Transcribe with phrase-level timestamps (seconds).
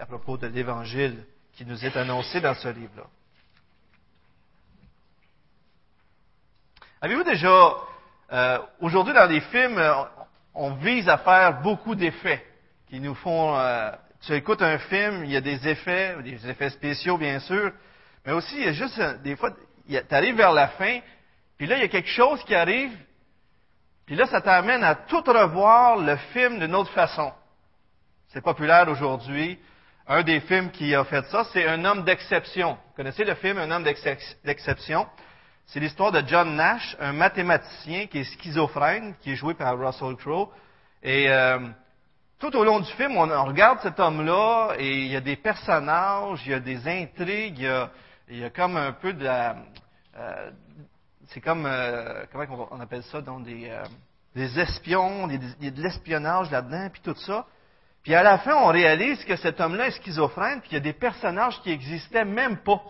[0.00, 3.04] à propos de l'Évangile qui nous est annoncé dans ce livre-là.
[7.00, 7.74] Avez-vous déjà,
[8.32, 9.82] euh, aujourd'hui dans les films,
[10.54, 12.44] on vise à faire beaucoup d'effets
[12.88, 13.56] qui nous font...
[13.58, 13.90] Euh,
[14.22, 17.70] tu écoutes un film, il y a des effets, des effets spéciaux bien sûr,
[18.24, 19.50] mais aussi il y a juste des fois,
[19.86, 21.00] tu arrives vers la fin,
[21.56, 22.92] puis là il y a quelque chose qui arrive,
[24.04, 27.32] puis là ça t'amène à tout revoir le film d'une autre façon.
[28.28, 29.58] C'est populaire aujourd'hui.
[30.08, 32.74] Un des films qui a fait ça, c'est Un homme d'exception.
[32.74, 35.04] Vous connaissez le film Un homme d'exception?
[35.66, 40.14] C'est l'histoire de John Nash, un mathématicien qui est schizophrène, qui est joué par Russell
[40.14, 40.48] Crowe.
[41.02, 41.58] Et euh,
[42.38, 46.40] tout au long du film, on, regarde cet homme-là et il y a des personnages,
[46.46, 47.68] il y a des intrigues,
[48.28, 49.26] il y a, comme un peu de.
[49.26, 50.50] Euh,
[51.30, 51.66] c'est comme...
[51.66, 53.20] Euh, comment on appelle ça?
[53.20, 53.72] Donc des,
[54.36, 57.44] des espions, il y a de l'espionnage là-dedans, puis tout ça.
[58.06, 60.84] Puis à la fin, on réalise que cet homme-là est schizophrène, puis qu'il y a
[60.84, 62.80] des personnages qui n'existaient même pas.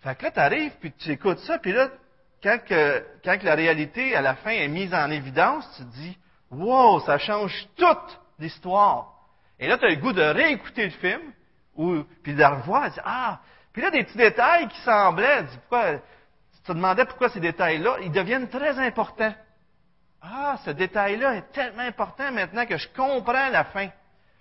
[0.00, 1.90] Fait que là, tu arrives, puis tu écoutes ça, puis là,
[2.42, 6.18] quand, quand la réalité, à la fin, est mise en évidence, tu te dis,
[6.50, 9.12] wow, ça change toute l'histoire.
[9.58, 11.20] Et là, tu as le goût de réécouter le film,
[11.74, 15.58] ou, puis de le revoir, et ah, puis là, des petits détails qui semblaient, tu,
[15.58, 19.34] pourquoi, tu te demandais pourquoi ces détails-là, ils deviennent très importants.
[20.22, 23.88] Ah, ce détail-là est tellement important maintenant que je comprends la fin.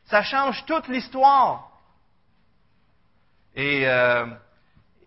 [0.06, 1.70] Ça change toute l'histoire.
[3.56, 4.26] Et, euh,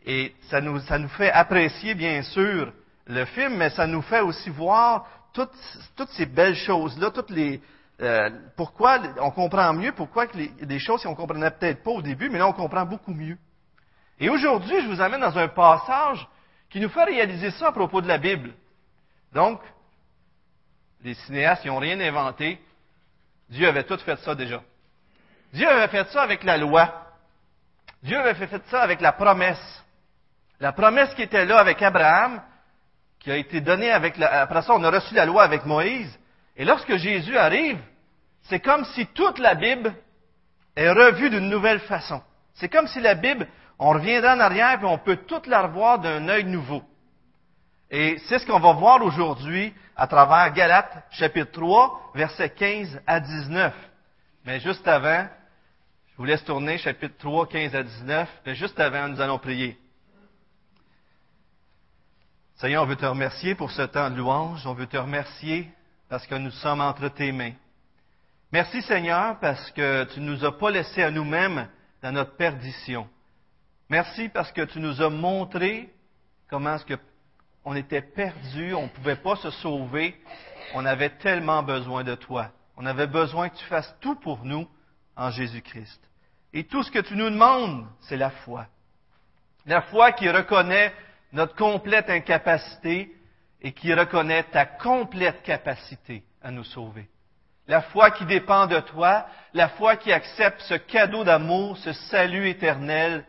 [0.05, 2.73] et ça, nous, ça nous fait apprécier, bien sûr,
[3.07, 5.51] le film, mais ça nous fait aussi voir toutes,
[5.97, 7.61] toutes ces belles choses-là, toutes les,
[8.01, 12.31] euh, pourquoi on comprend mieux pourquoi que les, choses qu'on comprenait peut-être pas au début,
[12.31, 13.37] mais là on comprend beaucoup mieux.
[14.19, 16.27] Et aujourd'hui, je vous amène dans un passage
[16.69, 18.55] qui nous fait réaliser ça à propos de la Bible.
[19.33, 19.61] Donc,
[21.03, 22.61] les cinéastes, n'ont rien inventé.
[23.49, 24.63] Dieu avait tout fait ça déjà.
[25.53, 27.07] Dieu avait fait ça avec la loi.
[28.03, 29.85] Dieu avait fait ça avec la promesse.
[30.61, 32.41] La promesse qui était là avec Abraham,
[33.19, 36.19] qui a été donnée avec la, après ça, on a reçu la loi avec Moïse.
[36.57, 37.79] Et lorsque Jésus arrive,
[38.45, 39.95] c'est comme si toute la Bible
[40.77, 42.23] est revue d'une nouvelle façon.
[42.55, 43.49] C'est comme si la Bible,
[43.79, 46.83] on reviendra en arrière et on peut toute la revoir d'un œil nouveau.
[47.95, 53.21] Et c'est ce qu'on va voir aujourd'hui à travers Galates chapitre 3, versets 15 à
[53.21, 53.75] 19.
[54.47, 55.29] Mais juste avant,
[56.11, 59.79] je vous laisse tourner chapitre 3, 15 à 19, mais juste avant, nous allons prier.
[62.57, 64.67] Seigneur, on veut te remercier pour ce temps de louange.
[64.67, 65.71] On veut te remercier
[66.09, 67.53] parce que nous sommes entre tes mains.
[68.53, 71.69] Merci Seigneur parce que tu ne nous as pas laissés à nous-mêmes
[72.03, 73.07] dans notre perdition.
[73.91, 75.93] Merci parce que tu nous as montré
[76.49, 76.99] comment est-ce que
[77.65, 80.21] on était perdus, on ne pouvait pas se sauver.
[80.75, 82.51] On avait tellement besoin de toi.
[82.77, 84.69] On avait besoin que tu fasses tout pour nous
[85.17, 86.01] en Jésus-Christ.
[86.53, 88.67] Et tout ce que tu nous demandes, c'est la foi.
[89.67, 90.93] La foi qui reconnaît
[91.33, 93.15] notre complète incapacité
[93.61, 97.09] et qui reconnaît ta complète capacité à nous sauver.
[97.69, 102.49] La foi qui dépend de toi, la foi qui accepte ce cadeau d'amour, ce salut
[102.49, 103.25] éternel,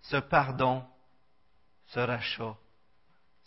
[0.00, 0.82] ce pardon,
[1.88, 2.56] ce rachat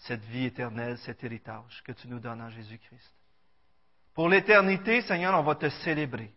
[0.02, 3.14] cette vie éternelle, cet héritage que tu nous donnes en Jésus-Christ.
[4.16, 6.32] Pour l'éternité, Seigneur, on va te célébrer.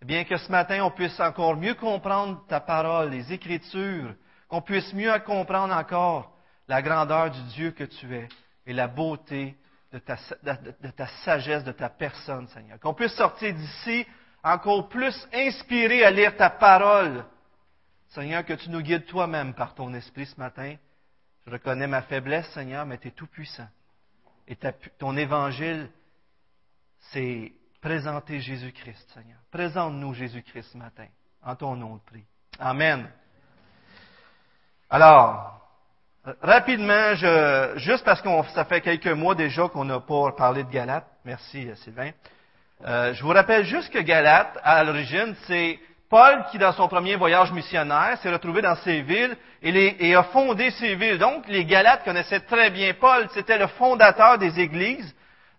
[0.00, 4.14] Bien que ce matin, on puisse encore mieux comprendre ta parole, les Écritures,
[4.48, 6.34] qu'on puisse mieux comprendre encore
[6.66, 8.28] la grandeur du Dieu que tu es
[8.66, 9.56] et la beauté
[9.92, 12.80] de ta, de ta sagesse, de ta personne, Seigneur.
[12.80, 14.06] Qu'on puisse sortir d'ici
[14.42, 17.24] encore plus inspiré à lire ta parole.
[18.08, 20.76] Seigneur, que tu nous guides toi-même par ton esprit ce matin
[21.46, 23.68] je reconnais ma faiblesse, Seigneur, mais tu es tout puissant.
[24.48, 24.56] Et
[24.98, 25.88] ton évangile,
[27.10, 29.38] c'est présenter Jésus-Christ, Seigneur.
[29.50, 31.06] Présente-nous Jésus-Christ ce matin.
[31.42, 32.24] En ton nom, je prie.
[32.58, 33.08] Amen.
[34.88, 35.60] Alors,
[36.40, 40.70] rapidement, je, juste parce que ça fait quelques mois déjà qu'on n'a pas parlé de
[40.70, 41.06] Galate.
[41.24, 42.10] Merci, Sylvain.
[42.84, 45.78] Euh, je vous rappelle juste que Galate, à l'origine, c'est
[46.12, 50.70] Paul, qui dans son premier voyage missionnaire, s'est retrouvé dans ces villes et, a fondé
[50.72, 51.16] ces villes.
[51.16, 53.30] Donc, les Galates connaissaient très bien Paul.
[53.32, 55.14] C'était le fondateur des églises.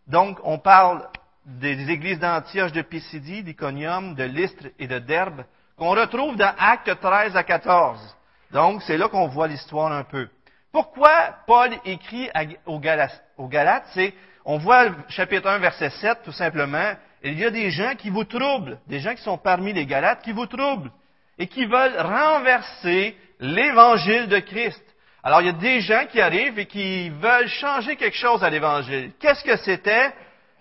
[0.06, 1.08] Donc, on parle
[1.44, 5.44] des églises d'Antioche, de Pisidie, d'Iconium, de Lystre et de Derbe,
[5.76, 8.16] qu'on retrouve dans Actes 13 à 14.
[8.52, 10.30] Donc, c'est là qu'on voit l'histoire un peu.
[10.72, 12.30] Pourquoi Paul écrit
[12.68, 13.88] aux Galates?
[13.96, 14.14] C'est,
[14.46, 16.94] on voit chapitre 1, verset 7, tout simplement,
[17.32, 20.22] il y a des gens qui vous troublent, des gens qui sont parmi les Galates
[20.22, 20.92] qui vous troublent
[21.38, 24.84] et qui veulent renverser l'évangile de Christ.
[25.24, 28.50] Alors il y a des gens qui arrivent et qui veulent changer quelque chose à
[28.50, 29.12] l'évangile.
[29.20, 30.12] Qu'est-ce que c'était?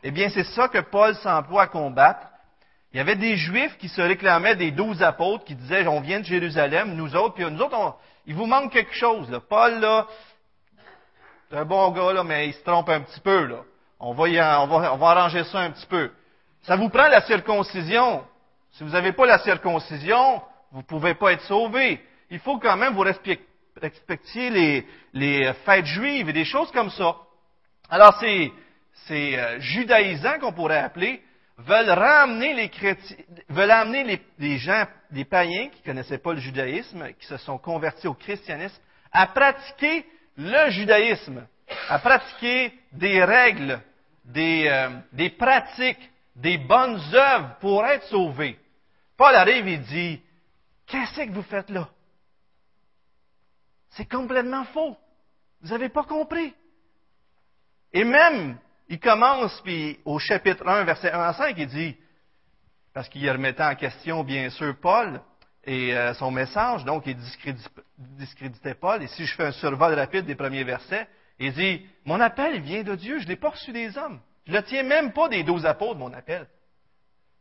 [0.04, 2.26] Eh bien, c'est ça que Paul s'emploie à combattre.
[2.92, 6.20] Il y avait des Juifs qui se réclamaient des douze apôtres, qui disaient, on vient
[6.20, 9.28] de Jérusalem, nous autres, puis nous autres, il vous manque quelque chose.
[9.48, 10.06] Paul, là,
[11.48, 13.46] c'est un bon gars, là, mais il se trompe un petit peu.
[13.46, 13.58] Là.
[13.98, 16.10] On, on, on va arranger ça un petit peu.
[16.62, 18.24] Ça vous prend la circoncision.
[18.72, 22.00] Si vous n'avez pas la circoncision, vous ne pouvez pas être sauvé.
[22.30, 23.04] Il faut quand même vous
[23.80, 27.16] respectiez les, les fêtes juives et des choses comme ça.
[27.90, 28.52] Alors, ces,
[29.06, 31.22] ces euh, judaïsants qu'on pourrait appeler
[31.58, 33.16] veulent ramener les chrétiens,
[33.48, 37.58] veulent amener les, les gens, les païens qui connaissaient pas le judaïsme, qui se sont
[37.58, 38.80] convertis au christianisme,
[39.12, 40.06] à pratiquer
[40.38, 41.46] le judaïsme,
[41.88, 43.80] à pratiquer des règles,
[44.24, 48.58] des, euh, des pratiques, des bonnes œuvres pour être sauvés.
[49.16, 50.22] Paul arrive et dit,
[50.86, 51.88] qu'est-ce que vous faites là?
[53.90, 54.96] C'est complètement faux.
[55.60, 56.54] Vous n'avez pas compris.
[57.92, 58.58] Et même,
[58.88, 61.96] il commence, puis au chapitre 1, verset 1 à 5, il dit,
[62.94, 65.20] parce qu'il remettait en question, bien sûr, Paul
[65.64, 67.16] et euh, son message, donc il
[67.96, 69.02] discréditait Paul.
[69.02, 71.06] Et si je fais un survol rapide des premiers versets,
[71.38, 74.20] il dit, mon appel vient de Dieu, je ne l'ai pas reçu des hommes.
[74.46, 76.46] Je le tiens même pas des douze apôtres, mon appel.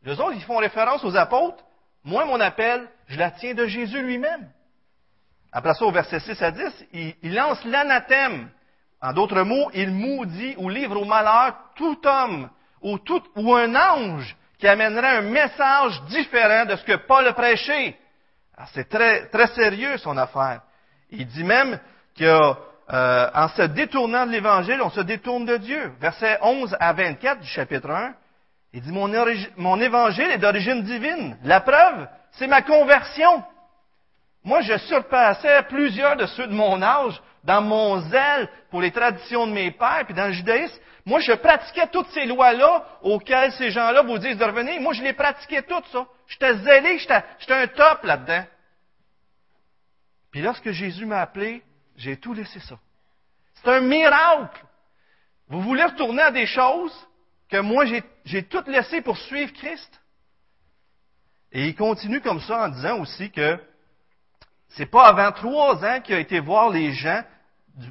[0.04, 1.64] Les autres, ils font référence aux apôtres.
[2.04, 4.50] Moi, mon appel, je la tiens de Jésus lui-même.
[5.52, 6.86] Après ça, au verset 6 à 10,
[7.22, 8.50] il, lance l'anathème
[9.00, 12.48] en d'autres mots, il maudit ou livre au malheur tout homme
[12.80, 17.32] ou, tout, ou un ange qui amènerait un message différent de ce que Paul a
[17.32, 17.98] prêché.
[18.72, 20.62] C'est très, très sérieux son affaire.
[21.10, 21.78] Il dit même
[22.16, 22.56] qu'en
[22.90, 25.92] euh, se détournant de l'Évangile, on se détourne de Dieu.
[26.00, 28.14] Verset 11 à 24 du chapitre 1,
[28.74, 29.10] il dit, mon,
[29.56, 31.36] mon Évangile est d'origine divine.
[31.44, 33.44] La preuve, c'est ma conversion.
[34.44, 39.46] Moi, je surpassais plusieurs de ceux de mon âge dans mon zèle pour les traditions
[39.46, 43.70] de mes pères, puis dans le judaïsme, moi, je pratiquais toutes ces lois-là auxquelles ces
[43.70, 44.80] gens-là vous disent de revenir.
[44.80, 46.06] Moi, je les pratiquais toutes, ça.
[46.28, 48.44] J'étais zélé, j'étais un top là-dedans.
[50.30, 51.62] Puis lorsque Jésus m'a appelé,
[52.02, 52.78] j'ai tout laissé ça.
[53.54, 54.64] C'est un miracle.
[55.48, 56.94] Vous voulez retourner à des choses
[57.48, 57.84] que moi,
[58.24, 60.00] j'ai tout laissé pour suivre Christ?
[61.52, 63.56] Et il continue comme ça en disant aussi que
[64.70, 67.22] c'est pas avant trois ans qu'il a été voir les gens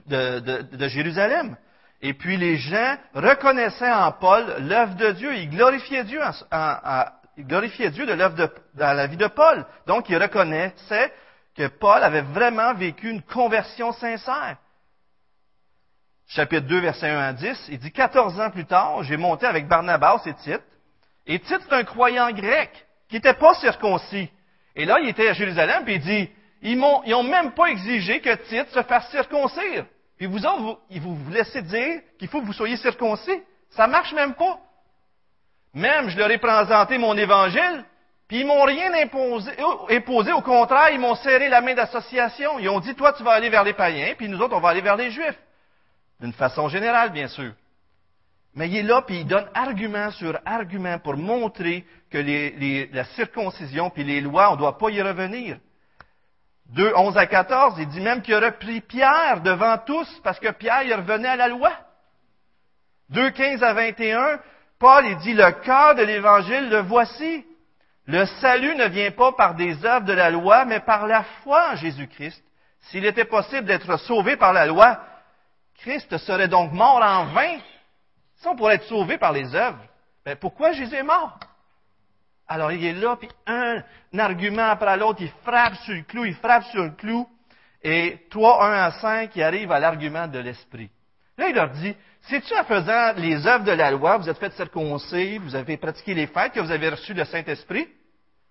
[0.07, 1.55] de, Jérusalem.
[2.01, 5.35] Et puis les gens reconnaissaient en Paul l'œuvre de Dieu.
[5.35, 6.19] Ils glorifiaient Dieu,
[7.37, 9.65] Dieu de l'œuvre dans la vie de Paul.
[9.85, 11.13] Donc ils reconnaissaient
[11.61, 14.57] que Paul avait vraiment vécu une conversion sincère.
[16.27, 19.67] Chapitre 2, verset 1 à 10, il dit, 14 ans plus tard, j'ai monté avec
[19.67, 20.63] Barnabas et Tite.
[21.27, 22.71] Et Tite, c'est un croyant grec
[23.09, 24.29] qui n'était pas circoncis.
[24.75, 26.29] Et là, il était à Jérusalem, puis il dit,
[26.63, 29.85] ils n'ont même pas exigé que Tite se fasse circoncire.
[30.17, 33.41] Puis vous, vous, vous laissez dire qu'il faut que vous soyez circoncis.
[33.71, 34.59] Ça marche même pas.
[35.73, 37.85] Même, je leur ai présenté mon évangile,
[38.31, 39.51] puis ils m'ont rien imposé,
[39.89, 40.31] imposé.
[40.31, 42.59] Au contraire, ils m'ont serré la main d'association.
[42.59, 44.69] Ils ont dit, toi, tu vas aller vers les païens, puis nous autres, on va
[44.69, 45.37] aller vers les juifs.
[46.21, 47.51] D'une façon générale, bien sûr.
[48.55, 52.19] Mais il est là, puis il donne argument sur argument pour montrer que
[52.93, 55.57] la circoncision puis les lois, on ne doit pas y revenir.
[56.67, 60.51] 2, 11 à 14, il dit même qu'il aurait pris Pierre devant tous parce que
[60.51, 61.73] Pierre, il revenait à la loi.
[63.09, 64.39] 2, 15 à 21,
[64.79, 67.45] Paul, il dit, le cœur de l'évangile, le voici.
[68.07, 71.71] Le salut ne vient pas par des œuvres de la loi, mais par la foi
[71.71, 72.43] en Jésus-Christ.
[72.81, 74.99] S'il était possible d'être sauvé par la loi,
[75.79, 77.57] Christ serait donc mort en vain.
[78.37, 79.83] Si on pourrait être sauvé par les œuvres,
[80.25, 81.39] ben pourquoi Jésus est mort?
[82.47, 83.83] Alors il est là, puis un,
[84.17, 87.27] argument après l'autre, il frappe sur le clou, il frappe sur le clou,
[87.83, 90.89] et 3, 1 à 5, il arrive à l'argument de l'esprit.
[91.37, 94.53] Là, il leur dit, c'est-tu en faisant les œuvres de la loi, vous êtes fait
[94.53, 97.87] circoncis, vous avez pratiqué les fêtes, que vous avez reçu le Saint-Esprit,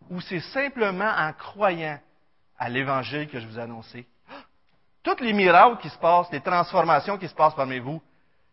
[0.08, 1.98] ou c'est simplement en croyant
[2.58, 4.06] à l'Évangile que je vous ai annoncé?
[5.02, 8.02] Toutes les miracles qui se passent, les transformations qui se passent parmi vous,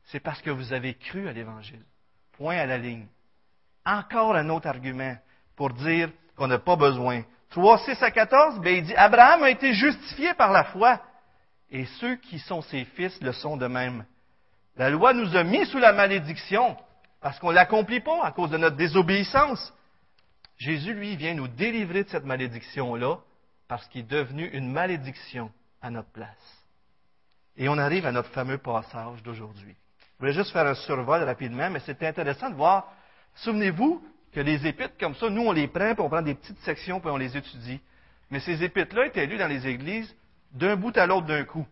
[0.05, 1.83] c'est parce que vous avez cru à l'Évangile.
[2.37, 3.07] Point à la ligne.
[3.85, 5.17] Encore un autre argument
[5.55, 7.23] pour dire qu'on n'a pas besoin.
[7.49, 11.01] 3, 6 à 14, ben, il dit, Abraham a été justifié par la foi,
[11.71, 14.05] et ceux qui sont ses fils le sont de même.
[14.77, 16.77] La loi nous a mis sous la malédiction,
[17.21, 19.73] parce qu'on ne l'accomplit pas à cause de notre désobéissance.
[20.57, 23.17] Jésus, lui, vient nous délivrer de cette malédiction-là,
[23.67, 26.63] parce qu'il est devenu une malédiction à notre place.
[27.57, 29.75] Et on arrive à notre fameux passage d'aujourd'hui.
[29.99, 32.91] Je voulais juste faire un survol rapidement, mais c'était intéressant de voir.
[33.35, 34.03] Souvenez-vous,
[34.33, 36.99] que les épîtres comme ça, nous, on les prend, puis on prend des petites sections,
[36.99, 37.79] puis on les étudie.
[38.29, 40.13] Mais ces épîtres-là étaient lues dans les églises
[40.51, 41.65] d'un bout à l'autre d'un coup.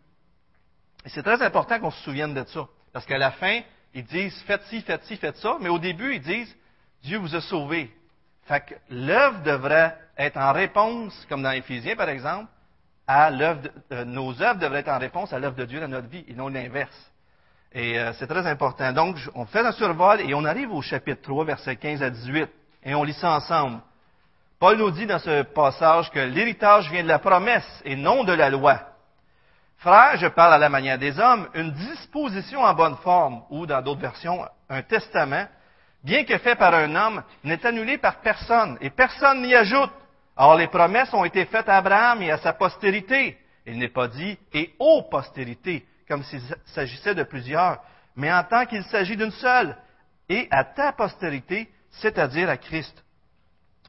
[1.06, 2.68] Et c'est très important qu'on se souvienne de ça.
[2.96, 3.60] Parce qu'à la fin,
[3.94, 5.58] ils disent, faites ci, faites ci, faites ça.
[5.60, 6.56] Mais au début, ils disent,
[7.04, 7.92] Dieu vous a sauvé.
[8.46, 12.50] Fait que l'œuvre devrait être en réponse, comme dans Éphésiens par exemple,
[13.06, 16.08] à l'œuvre, euh, nos œuvres devraient être en réponse à l'œuvre de Dieu dans notre
[16.08, 17.12] vie, et non l'inverse.
[17.74, 18.94] Et euh, c'est très important.
[18.94, 22.50] Donc, on fait un survol et on arrive au chapitre 3, versets 15 à 18,
[22.86, 23.82] et on lit ça ensemble.
[24.58, 28.32] Paul nous dit dans ce passage que l'héritage vient de la promesse et non de
[28.32, 28.95] la loi.
[29.78, 33.82] Frère, je parle à la manière des hommes, une disposition en bonne forme, ou dans
[33.82, 35.48] d'autres versions, un testament,
[36.04, 39.92] bien que fait par un homme, n'est annulé par personne, et personne n'y ajoute.
[40.38, 43.38] Or, les promesses ont été faites à Abraham et à sa postérité.
[43.66, 47.80] Il n'est pas dit et aux postérités, comme s'il s'agissait de plusieurs,
[48.16, 49.78] mais en tant qu'il s'agit d'une seule,
[50.30, 53.04] et à ta postérité, c'est-à-dire à Christ.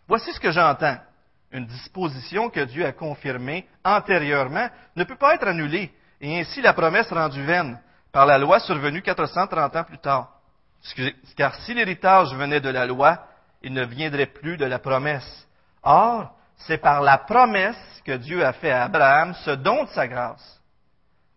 [0.07, 0.99] Voici ce que j'entends.
[1.57, 6.75] Une disposition que Dieu a confirmée antérieurement ne peut pas être annulée, et ainsi la
[6.75, 7.81] promesse rendue vaine
[8.13, 10.39] par la loi survenue 430 ans plus tard.
[11.35, 13.27] Car si l'héritage venait de la loi,
[13.63, 15.49] il ne viendrait plus de la promesse.
[15.83, 20.07] Or, c'est par la promesse que Dieu a fait à Abraham ce don de sa
[20.07, 20.61] grâce.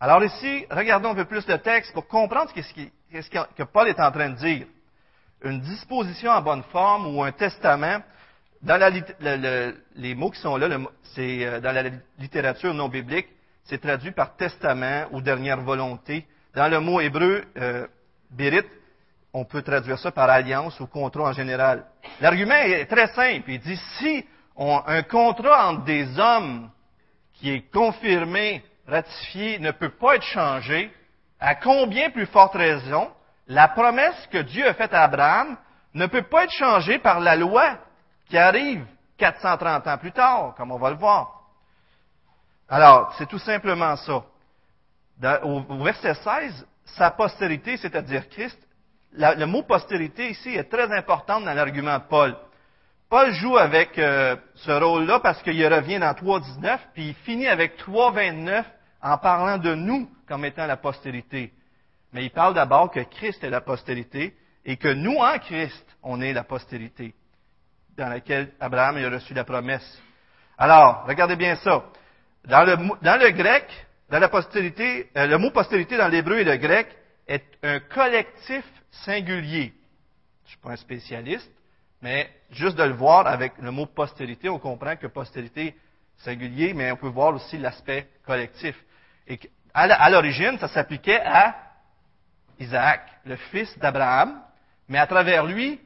[0.02, 4.12] Alors ici, regardons un peu plus le texte pour comprendre ce que Paul est en
[4.12, 4.68] train de dire.
[5.46, 8.02] Une disposition en bonne forme ou un testament,
[8.62, 8.90] dans la,
[9.96, 10.68] les mots qui sont là,
[11.16, 11.84] c'est euh, dans la
[12.18, 13.28] littérature non biblique,
[13.64, 16.26] c'est traduit par testament ou dernière volonté.
[16.54, 17.88] Dans le mot hébreu, euh,
[19.34, 21.86] on peut traduire ça par alliance ou contrat en général.
[22.20, 23.50] L'argument est très simple.
[23.50, 24.26] Il dit si
[24.58, 26.70] un contrat entre des hommes
[27.36, 30.92] qui est confirmé, ratifié, ne peut pas être changé,
[31.40, 33.10] à combien plus forte raison
[33.48, 35.58] la promesse que Dieu a faite à Abraham
[35.94, 37.78] ne peut pas être changée par la loi
[38.30, 38.86] qui arrive
[39.18, 41.42] 430 ans plus tard, comme on va le voir.
[42.70, 44.24] Alors, c'est tout simplement ça.
[45.44, 48.58] au, verset 16, sa postérité, c'est-à-dire Christ,
[49.12, 52.38] le mot postérité ici est très important dans l'argument de Paul.
[53.10, 57.80] Paul joue avec euh, ce rôle-là parce qu'il revient dans 3.19, puis il finit avec
[57.80, 58.64] 3.29
[59.02, 61.52] en parlant de nous comme étant la postérité.
[62.14, 66.22] Mais il parle d'abord que Christ est la postérité et que nous, en Christ, on
[66.22, 67.16] est la postérité
[68.00, 70.02] dans laquelle Abraham a reçu la promesse.
[70.58, 71.84] Alors, regardez bien ça.
[72.46, 73.66] Dans le, grec,
[74.10, 76.88] dans la postérité, euh, le mot postérité dans l'hébreu et le grec
[77.28, 79.74] est un collectif singulier.
[80.46, 81.52] Je ne suis pas un spécialiste,
[82.02, 85.76] mais juste de le voir avec le mot postérité, on comprend que postérité
[86.18, 88.76] singulier, mais on peut voir aussi l'aspect collectif.
[89.28, 89.40] Et
[89.74, 91.56] à l'origine, ça s'appliquait à
[92.60, 94.42] Isaac, le fils d'Abraham,
[94.88, 95.80] mais à travers lui,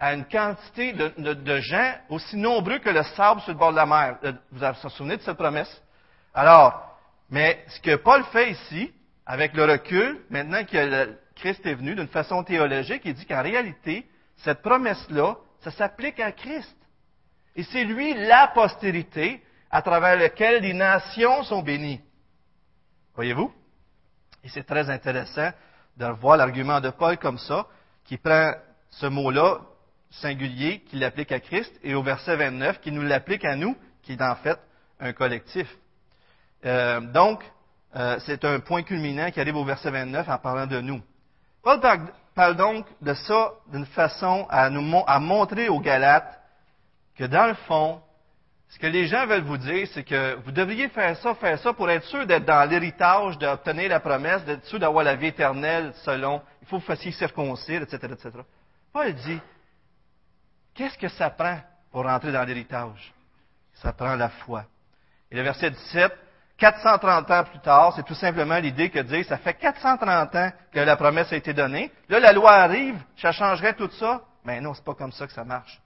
[0.00, 3.84] à une quantité de, gens aussi nombreux que le sable sur le bord de la
[3.84, 4.16] mer.
[4.24, 5.70] Euh, vous vous souvenez de cette promesse?
[6.32, 6.96] Alors,
[7.28, 8.92] mais ce que Paul fait ici,
[9.26, 14.06] avec le recul, maintenant que Christ est venu d'une façon théologique, il dit qu'en réalité,
[14.38, 16.76] cette promesse-là, ça s'applique à Christ.
[17.54, 22.00] Et c'est lui la postérité à travers laquelle les nations sont bénies.
[23.14, 23.52] Voyez-vous?
[24.42, 25.50] Et c'est très intéressant
[25.98, 27.66] de voir l'argument de Paul comme ça,
[28.04, 28.52] qui prend
[28.88, 29.60] ce mot-là,
[30.10, 34.12] singulier, qui l'applique à Christ, et au verset 29, qui nous l'applique à nous, qui
[34.12, 34.58] est en fait
[34.98, 35.68] un collectif.
[36.64, 37.42] Euh, donc,
[37.96, 41.00] euh, c'est un point culminant qui arrive au verset 29 en parlant de nous.
[41.62, 41.80] Paul
[42.34, 46.40] parle donc de ça d'une façon à, nous, montrer aux Galates
[47.16, 48.00] que dans le fond,
[48.68, 51.72] ce que les gens veulent vous dire, c'est que vous devriez faire ça, faire ça
[51.72, 55.92] pour être sûr d'être dans l'héritage, d'obtenir la promesse, d'être sûr d'avoir la vie éternelle
[56.04, 58.30] selon, il faut que vous fassiez circoncire, etc., etc.
[58.92, 59.40] Paul dit,
[60.80, 61.58] qu'est-ce que ça prend
[61.92, 63.12] pour rentrer dans l'héritage?
[63.74, 64.64] Ça prend la foi.
[65.30, 66.10] Et le verset 17,
[66.56, 70.80] 430 ans plus tard, c'est tout simplement l'idée que dire, ça fait 430 ans que
[70.80, 71.92] la promesse a été donnée.
[72.08, 74.22] Là, la loi arrive, ça changerait tout ça.
[74.46, 75.78] Mais non, c'est pas comme ça que ça marche.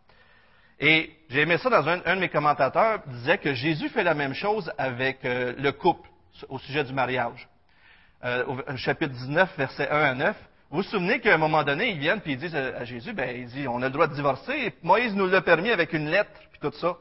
[0.79, 4.35] Et j'ai aimé ça dans un, de mes commentateurs, disait que Jésus fait la même
[4.35, 6.09] chose avec euh, le couple
[6.49, 7.49] au sujet du mariage.
[8.25, 10.37] Euh, au chapitre 19, versets 1 à 9.
[10.71, 13.37] Vous vous souvenez qu'à un moment donné, ils viennent puis ils disent à Jésus, ben,
[13.37, 16.09] il dit, on a le droit de divorcer, et Moïse nous l'a permis avec une
[16.11, 16.97] lettre, puis tout ça.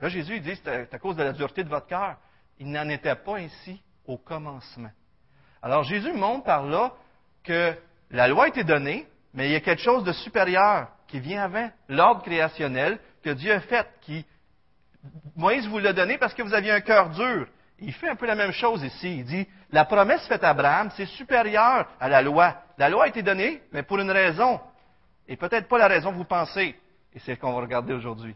[0.00, 2.16] Là, Jésus, il dit, c'est à cause de la dureté de votre cœur.
[2.58, 4.90] Il n'en était pas ainsi au commencement.
[5.62, 6.92] Alors Jésus montre par là
[7.44, 7.74] que
[8.10, 11.42] la loi a été donnée, mais il y a quelque chose de supérieur qui vient
[11.42, 14.24] avant, l'ordre créationnel que Dieu a fait, qui
[15.36, 17.46] Moïse vous l'a donné parce que vous aviez un cœur dur.
[17.80, 19.18] Il fait un peu la même chose ici.
[19.18, 22.56] Il dit, la promesse faite à Abraham, c'est supérieur à la loi.
[22.76, 24.60] La loi a été donnée, mais pour une raison.
[25.28, 26.74] Et peut-être pas la raison que vous pensez.
[27.14, 28.34] Et c'est ce qu'on va regarder aujourd'hui.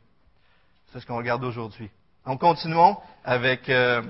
[0.92, 1.90] C'est ce qu'on regarde aujourd'hui.
[2.26, 4.02] Donc, continuons avec euh,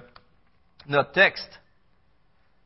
[0.87, 1.61] notre texte.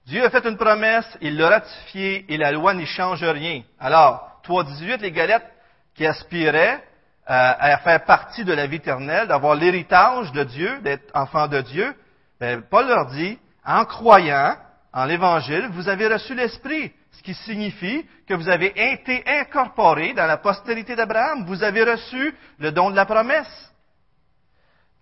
[0.06, 3.62] Dieu a fait une promesse, il l'a ratifiée et la loi n'y change rien.
[3.78, 5.50] Alors, 3.18, les galettes
[5.94, 6.82] qui aspiraient
[7.26, 11.92] à, faire partie de la vie éternelle, d'avoir l'héritage de Dieu, d'être enfant de Dieu,
[12.40, 14.56] ben, Paul leur dit, en croyant
[14.92, 20.26] en l'Évangile, vous avez reçu l'Esprit, ce qui signifie que vous avez été incorporé dans
[20.26, 23.72] la postérité d'Abraham, vous avez reçu le don de la promesse.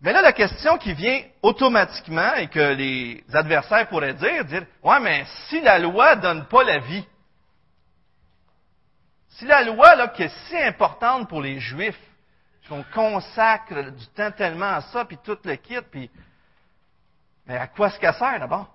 [0.01, 5.01] Mais là, la question qui vient automatiquement et que les adversaires pourraient dire, dire, ouais,
[5.01, 7.07] mais si la loi donne pas la vie,
[9.31, 11.99] si la loi, là, qui est si importante pour les Juifs,
[12.69, 16.11] qu'on consacre du temps tellement à ça, puis tout le kit, puis
[17.47, 18.69] mais à quoi est-ce qu'elle sert d'abord?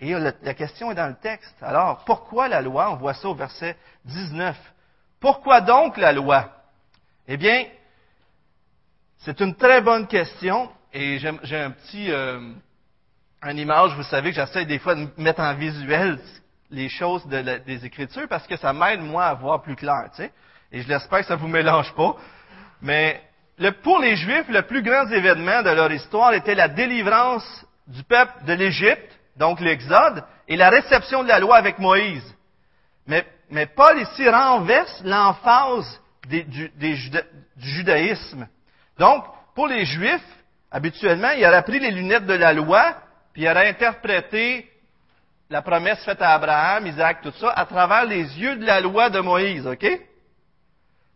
[0.00, 1.54] Et la, question est dans le texte.
[1.62, 2.90] Alors, pourquoi la loi?
[2.90, 4.56] On voit ça au verset 19.
[5.20, 6.50] Pourquoi donc la loi?
[7.26, 7.64] Eh bien,
[9.18, 12.52] c'est une très bonne question et j'ai un petit, euh,
[13.44, 16.18] image, vous savez que j'essaie des fois de mettre en visuel
[16.70, 20.32] les choses des Écritures parce que ça m'aide moi à voir plus clair, tu sais.
[20.72, 22.16] Et je l'espère que ça vous mélange pas.
[22.82, 23.22] Mais
[23.82, 28.44] pour les Juifs, le plus grand événement de leur histoire était la délivrance du peuple
[28.46, 32.34] de l'Égypte, donc l'Exode, et la réception de la loi avec Moïse.
[33.06, 36.72] Mais, Paul ici renverse l'emphase du,
[37.58, 38.48] judaïsme.
[38.98, 40.22] Donc, pour les Juifs,
[40.70, 42.96] habituellement, il aurait pris les lunettes de la loi,
[43.32, 44.68] puis il aurait interprété
[45.50, 49.10] la promesse faite à Abraham, Isaac, tout ça, à travers les yeux de la loi
[49.10, 49.86] de Moïse, OK?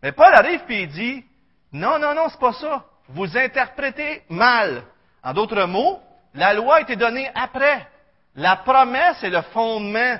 [0.01, 1.25] Mais Paul arrive et il dit,
[1.71, 2.85] non, non, non, c'est pas ça.
[3.09, 4.83] Vous interprétez mal.
[5.23, 5.99] En d'autres mots,
[6.33, 7.87] la loi a été donnée après.
[8.35, 10.17] La promesse est le fondement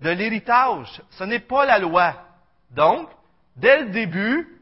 [0.00, 1.02] de l'héritage.
[1.10, 2.14] Ce n'est pas la loi.
[2.70, 3.08] Donc,
[3.56, 4.60] dès le début,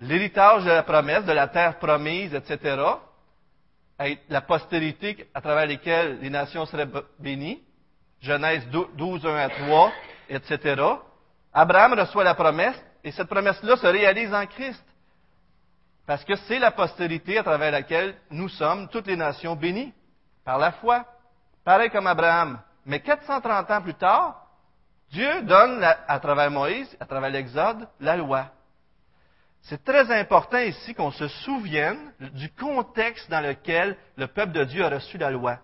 [0.00, 2.76] l'héritage de la promesse, de la terre promise, etc.,
[4.28, 7.62] la postérité à travers laquelle les nations seraient bénies,
[8.20, 9.92] Genèse 12, 1 à 3,
[10.28, 10.82] etc.
[11.52, 14.84] Abraham reçoit la promesse, et cette promesse-là se réalise en Christ.
[16.06, 19.92] Parce que c'est la postérité à travers laquelle nous sommes, toutes les nations, bénies
[20.44, 21.04] par la foi.
[21.64, 22.60] Pareil comme Abraham.
[22.84, 24.46] Mais 430 ans plus tard,
[25.10, 28.46] Dieu donne, à travers Moïse, à travers l'Exode, la loi.
[29.62, 34.84] C'est très important ici qu'on se souvienne du contexte dans lequel le peuple de Dieu
[34.84, 35.58] a reçu la loi.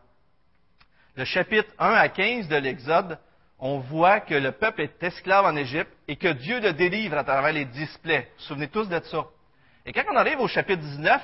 [1.16, 3.18] Le chapitre 1 à 15 de l'Exode
[3.58, 7.24] on voit que le peuple est esclave en Égypte et que Dieu le délivre à
[7.24, 8.22] travers les displays.
[8.22, 9.24] Vous vous souvenez tous de ça?
[9.86, 11.22] Et quand on arrive au chapitre 19,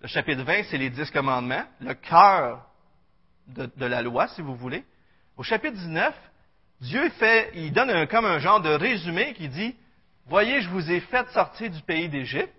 [0.00, 2.66] le chapitre 20, c'est les dix commandements, le cœur
[3.46, 4.84] de, la loi, si vous voulez.
[5.36, 6.14] Au chapitre 19,
[6.80, 9.76] Dieu fait, il donne comme un genre de résumé qui dit,
[10.26, 12.52] voyez, je vous ai fait sortir du pays d'Égypte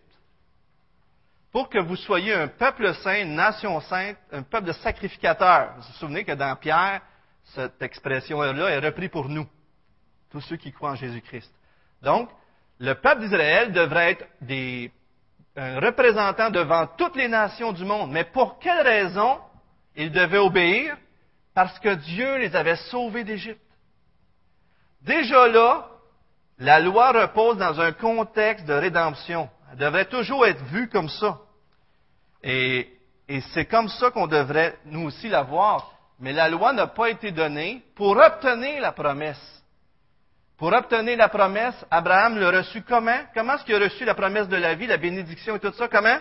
[1.51, 5.73] pour que vous soyez un peuple saint, une nation sainte, un peuple de sacrificateurs.
[5.75, 7.01] Vous vous souvenez que dans Pierre,
[7.53, 9.47] cette expression-là est reprise pour nous,
[10.31, 11.51] tous ceux qui croient en Jésus-Christ.
[12.01, 12.29] Donc,
[12.79, 14.91] le peuple d'Israël devrait être des,
[15.55, 18.11] un représentant devant toutes les nations du monde.
[18.11, 19.39] Mais pour quelle raison
[19.95, 20.97] ils devaient obéir?
[21.53, 23.61] Parce que Dieu les avait sauvés d'Égypte.
[25.01, 25.87] Déjà là,
[26.57, 29.49] la loi repose dans un contexte de rédemption.
[29.71, 31.39] Elle devrait toujours être vue comme ça.
[32.43, 32.91] Et,
[33.29, 35.94] et c'est comme ça qu'on devrait nous aussi la voir.
[36.19, 39.63] Mais la loi n'a pas été donnée pour obtenir la promesse.
[40.57, 43.19] Pour obtenir la promesse, Abraham l'a reçu comment?
[43.33, 45.89] Comment est-ce qu'il a reçu la promesse de la vie, la bénédiction et tout ça?
[45.89, 46.19] Comment?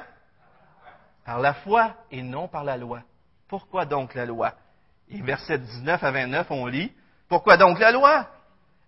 [1.24, 3.02] Par la foi et non par la loi.
[3.48, 4.52] Pourquoi donc la loi?
[5.08, 6.92] Et verset 19 à 29, on lit,
[7.28, 8.26] Pourquoi donc la loi?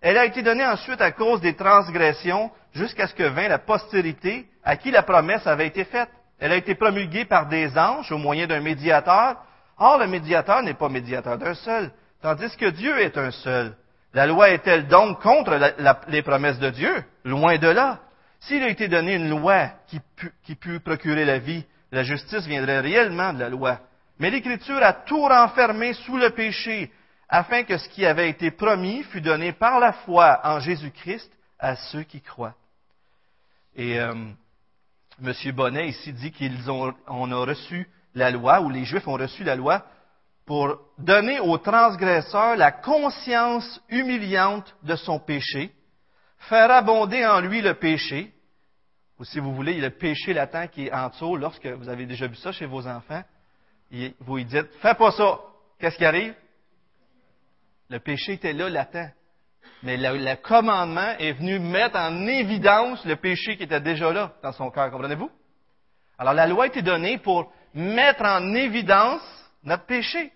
[0.01, 4.47] Elle a été donnée ensuite à cause des transgressions jusqu'à ce que vint la postérité
[4.63, 6.09] à qui la promesse avait été faite.
[6.39, 9.37] Elle a été promulguée par des anges au moyen d'un médiateur
[9.77, 13.75] Or, le médiateur n'est pas médiateur d'un seul, tandis que Dieu est un seul.
[14.13, 15.59] La loi est-elle donc contre
[16.07, 17.03] les promesses de Dieu?
[17.23, 17.99] Loin de là.
[18.39, 23.33] S'il a été donné une loi qui, put procurer la vie, la justice viendrait réellement
[23.33, 23.79] de la loi.
[24.19, 26.91] Mais l'Écriture a tout renfermé sous le péché,
[27.29, 31.75] afin que ce qui avait été promis fût donné par la foi en Jésus-Christ à
[31.75, 32.55] ceux qui croient.
[33.75, 34.13] Et euh,
[35.23, 35.33] M.
[35.53, 37.87] Bonnet ici dit qu'ils ont on a reçu
[38.17, 39.85] la loi, ou les Juifs ont reçu la loi,
[40.45, 45.71] pour donner au transgresseur la conscience humiliante de son péché,
[46.49, 48.33] faire abonder en lui le péché,
[49.19, 52.27] ou si vous voulez, le péché latent qui est en dessous, lorsque vous avez déjà
[52.27, 53.23] vu ça chez vos enfants,
[54.19, 55.39] vous dites, fais pas ça.
[55.79, 56.33] Qu'est-ce qui arrive?
[57.89, 59.13] Le péché était là, latent.
[59.83, 64.51] Mais le, commandement est venu mettre en évidence le péché qui était déjà là dans
[64.51, 64.91] son cœur.
[64.91, 65.29] Comprenez-vous?
[66.17, 69.21] Alors la loi a donnée pour mettre en évidence
[69.63, 70.33] notre péché.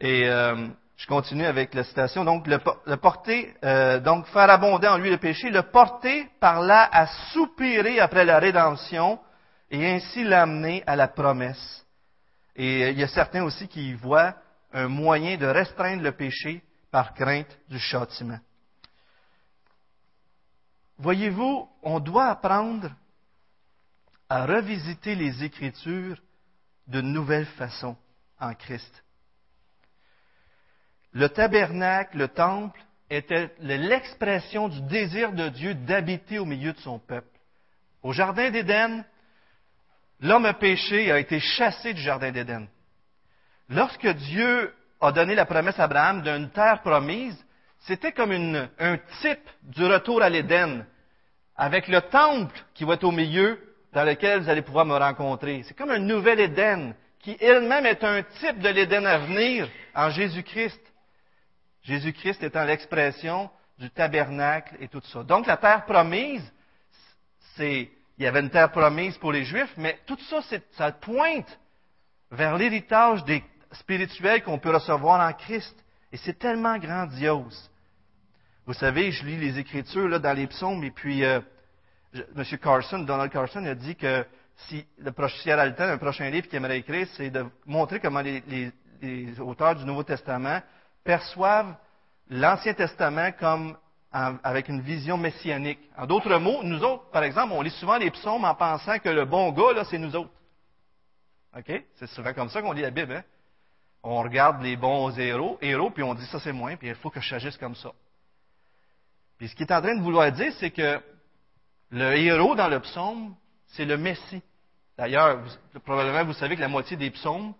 [0.00, 2.24] Et euh, je continue avec la citation.
[2.24, 6.88] Donc, le, porter, euh, donc faire abonder en lui le péché, le porter par là
[6.90, 9.18] à soupirer après la rédemption
[9.70, 11.84] et ainsi l'amener à la promesse.
[12.56, 14.34] Et euh, il y a certains aussi qui y voient
[14.72, 18.38] un moyen de restreindre le péché par crainte du châtiment.
[20.98, 22.90] Voyez-vous, on doit apprendre
[24.28, 26.20] à revisiter les Écritures
[26.86, 27.96] d'une nouvelle façon
[28.40, 29.04] en Christ.
[31.12, 36.98] Le tabernacle, le temple, était l'expression du désir de Dieu d'habiter au milieu de son
[36.98, 37.38] peuple.
[38.02, 39.04] Au Jardin d'Éden,
[40.20, 42.66] l'homme péché a été chassé du Jardin d'Éden.
[43.68, 47.36] Lorsque Dieu a donné la promesse à Abraham d'une terre promise,
[47.80, 50.84] c'était comme un type du retour à l'Éden,
[51.56, 53.58] avec le temple qui va être au milieu,
[53.96, 55.62] dans lequel vous allez pouvoir me rencontrer.
[55.62, 60.10] C'est comme un nouvel Éden, qui elle-même est un type de l'Éden à venir en
[60.10, 60.82] Jésus-Christ.
[61.82, 65.22] Jésus-Christ étant l'expression du tabernacle et tout ça.
[65.22, 66.42] Donc la terre promise,
[67.54, 71.58] c'est, il y avait une terre promise pour les Juifs, mais tout ça, ça pointe
[72.30, 73.24] vers l'héritage
[73.72, 75.74] spirituel qu'on peut recevoir en Christ.
[76.12, 77.70] Et c'est tellement grandiose.
[78.66, 81.40] Vous savez, je lis les Écritures là, dans les psaumes, et puis euh,
[82.36, 82.58] M.
[82.58, 84.24] Carson, Donald Carson, a dit que
[84.56, 88.72] si le prochain un prochain livre qu'il aimerait écrire, c'est de montrer comment les,
[89.40, 90.60] auteurs du Nouveau Testament
[91.04, 91.74] perçoivent
[92.28, 93.76] l'Ancien Testament comme
[94.10, 95.78] avec une vision messianique.
[95.96, 99.10] En d'autres mots, nous autres, par exemple, on lit souvent les psaumes en pensant que
[99.10, 100.30] le bon gars, là, c'est nous autres.
[101.56, 101.84] OK?
[101.96, 103.12] C'est souvent comme ça qu'on lit la Bible.
[103.12, 103.24] Hein?
[104.02, 107.10] On regarde les bons héros, héros, puis on dit ça c'est moi, puis il faut
[107.10, 107.92] que je s'agisse comme ça.
[109.36, 111.00] Puis ce qu'il est en train de vouloir dire, c'est que
[111.90, 113.34] le héros dans le psaume,
[113.68, 114.42] c'est le Messie.
[114.96, 115.42] D'ailleurs,
[115.84, 117.54] probablement vous savez que la moitié des psaumes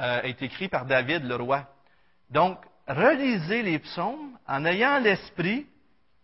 [0.00, 1.68] euh, est écrit par David le roi.
[2.30, 5.66] Donc, relisez les psaumes en ayant l'esprit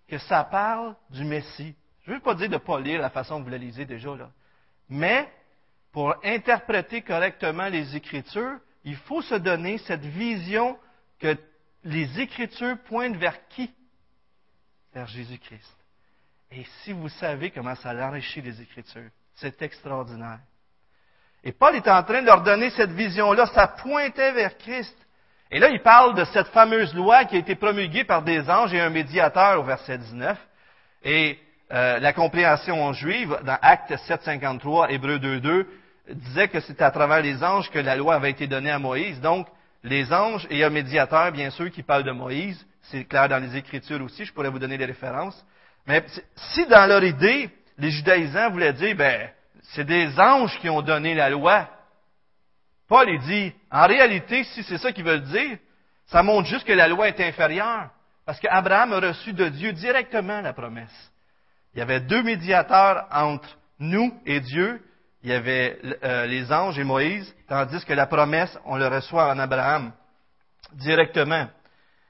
[0.09, 1.75] que ça parle du Messie.
[2.05, 3.85] Je ne veux pas dire de ne pas lire la façon que vous la lisez
[3.85, 4.31] déjà, là.
[4.88, 5.31] Mais,
[5.93, 10.79] pour interpréter correctement les Écritures, il faut se donner cette vision
[11.19, 11.37] que
[11.85, 13.71] les Écritures pointent vers qui?
[14.93, 15.80] Vers Jésus-Christ.
[16.52, 20.40] Et si vous savez comment ça enrichit les Écritures, c'est extraordinaire.
[21.44, 24.96] Et Paul est en train de leur donner cette vision-là, ça pointait vers Christ.
[25.50, 28.74] Et là, il parle de cette fameuse loi qui a été promulguée par des anges
[28.74, 30.38] et un médiateur au verset 19.
[31.04, 31.38] Et
[31.72, 35.66] euh, la compréhension juive, dans Acte 7.53, Hébreu 2.2,
[36.14, 39.20] disait que c'était à travers les anges que la loi avait été donnée à Moïse.
[39.20, 39.46] Donc,
[39.82, 42.64] les anges et un médiateur, bien sûr, qui parle de Moïse.
[42.82, 45.44] C'est clair dans les Écritures aussi, je pourrais vous donner des références.
[45.87, 46.05] Mais
[46.37, 49.31] si dans leur idée, les judaïsants voulaient dire, ben,
[49.75, 51.69] c'est des anges qui ont donné la loi,
[52.88, 55.59] Paul, dit, en réalité, si c'est ça qu'ils veulent dire,
[56.07, 57.88] ça montre juste que la loi est inférieure.
[58.27, 61.12] Parce qu'Abraham a reçu de Dieu directement la promesse.
[61.73, 64.83] Il y avait deux médiateurs entre nous et Dieu.
[65.23, 69.31] Il y avait euh, les anges et Moïse, tandis que la promesse, on le reçoit
[69.31, 69.93] en Abraham
[70.73, 71.49] directement.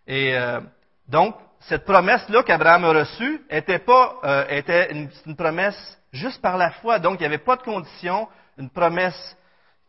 [0.06, 0.60] Et euh,
[1.08, 6.70] donc, cette promesse-là qu'Abraham a reçue était pas euh, était une, promesse juste par la
[6.70, 6.98] foi.
[6.98, 9.36] Donc, il n'y avait pas de condition, une promesse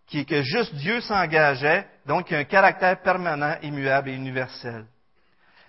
[0.07, 4.85] qui, que juste Dieu s'engageait, donc y a un caractère permanent, immuable et universel.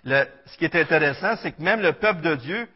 [0.03, 2.67] Le, ce qui est intéressant, c'est que même le peuple de Dieu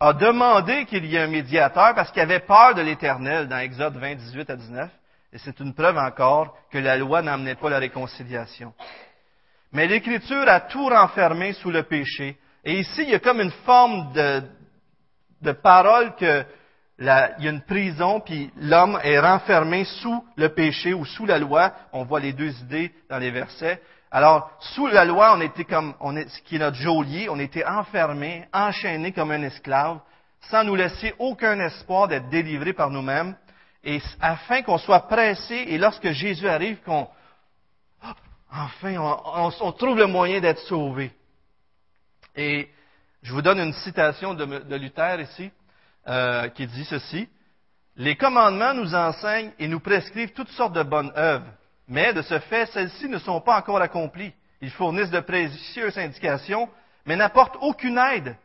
[0.00, 3.96] a demandé qu'il y ait un médiateur parce qu'il avait peur de l'Éternel dans Exode
[3.96, 4.90] 20, 18 à 19.
[5.32, 8.74] Et c'est une preuve encore que la loi n'amenait pas la réconciliation.
[9.72, 12.38] Mais l'Écriture a tout renfermé sous le péché.
[12.64, 16.44] Et ici, il y a comme une forme de, parole que
[16.98, 21.38] il y a une prison, puis l'homme est renfermé sous le péché ou sous la
[21.38, 21.72] loi.
[21.92, 23.82] On voit les deux idées dans les versets.
[24.12, 27.40] Alors, sous la loi, on était comme, on est, ce qui est notre geôlier, on
[27.40, 29.98] était enfermé, enchaîné comme un esclave,
[30.50, 33.34] sans nous laisser aucun espoir d'être délivré par nous-mêmes,
[33.82, 37.08] et afin qu'on soit pressé, et lorsque Jésus arrive, qu'on,
[38.52, 38.96] enfin,
[39.60, 41.10] on, trouve le moyen d'être sauvé.
[42.36, 42.68] Et
[43.22, 45.50] je vous donne une citation de, Luther ici.
[46.06, 47.26] Euh, qui dit ceci.
[47.96, 51.46] Les commandements nous enseignent et nous prescrivent toutes sortes de bonnes œuvres,
[51.88, 54.34] mais de ce fait, celles-ci ne sont pas encore accomplies.
[54.60, 56.68] Ils fournissent de précieuses indications,
[57.06, 58.36] mais n'apportent aucune aide.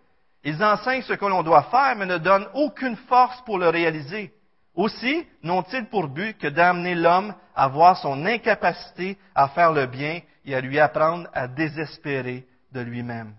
[0.45, 4.31] Ils enseignent ce que l'on doit faire, mais ne donnent aucune force pour le réaliser.
[4.73, 10.21] Aussi n'ont-ils pour but que d'amener l'homme à voir son incapacité à faire le bien
[10.45, 13.33] et à lui apprendre à désespérer de lui-même.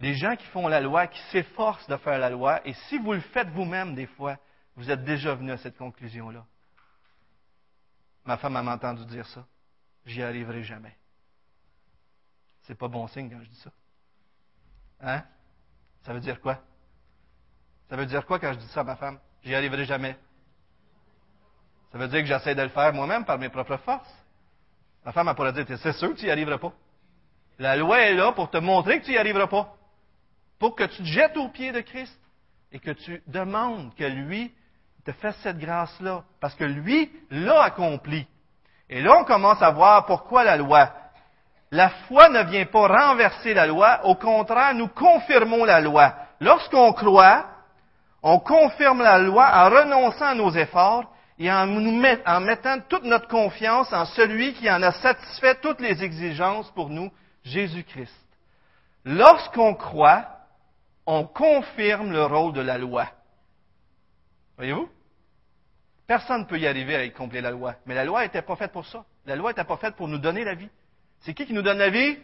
[0.00, 3.12] Les gens qui font la loi, qui s'efforcent de faire la loi, et si vous
[3.12, 4.36] le faites vous-même des fois,
[4.76, 6.44] vous êtes déjà venu à cette conclusion-là.
[8.24, 9.44] Ma femme m'a entendu dire ça.
[10.06, 10.96] J'y arriverai jamais.
[12.62, 13.70] C'est pas bon signe quand je dis ça.
[15.00, 15.24] Hein?
[16.02, 16.60] Ça veut dire quoi?
[17.88, 19.18] Ça veut dire quoi quand je dis ça à ma femme?
[19.42, 20.16] J'y arriverai jamais.
[21.90, 24.14] Ça veut dire que j'essaie de le faire moi-même par mes propres forces.
[25.04, 26.72] Ma femme, elle pourrait dire, c'est sûr que tu n'y arriveras pas.
[27.58, 29.77] La loi est là pour te montrer que tu n'y arriveras pas.
[30.58, 32.18] Pour que tu te jettes aux pieds de Christ
[32.72, 34.52] et que tu demandes que lui
[35.04, 36.24] te fasse cette grâce-là.
[36.40, 38.26] Parce que lui l'a accompli.
[38.90, 40.90] Et là, on commence à voir pourquoi la loi.
[41.70, 46.14] La foi ne vient pas renverser la loi, au contraire, nous confirmons la loi.
[46.40, 47.44] Lorsqu'on croit,
[48.22, 51.04] on confirme la loi en renonçant à nos efforts
[51.38, 51.68] et en,
[52.26, 56.88] en mettant toute notre confiance en celui qui en a satisfait toutes les exigences pour
[56.88, 57.10] nous,
[57.44, 58.14] Jésus-Christ.
[59.04, 60.24] Lorsqu'on croit,
[61.10, 63.08] on confirme le rôle de la loi.
[64.58, 64.90] Voyez-vous?
[66.06, 67.76] Personne ne peut y arriver à accomplir la loi.
[67.86, 69.06] Mais la loi n'était pas faite pour ça.
[69.24, 70.68] La loi n'était pas faite pour nous donner la vie.
[71.20, 72.18] C'est qui qui nous donne la vie?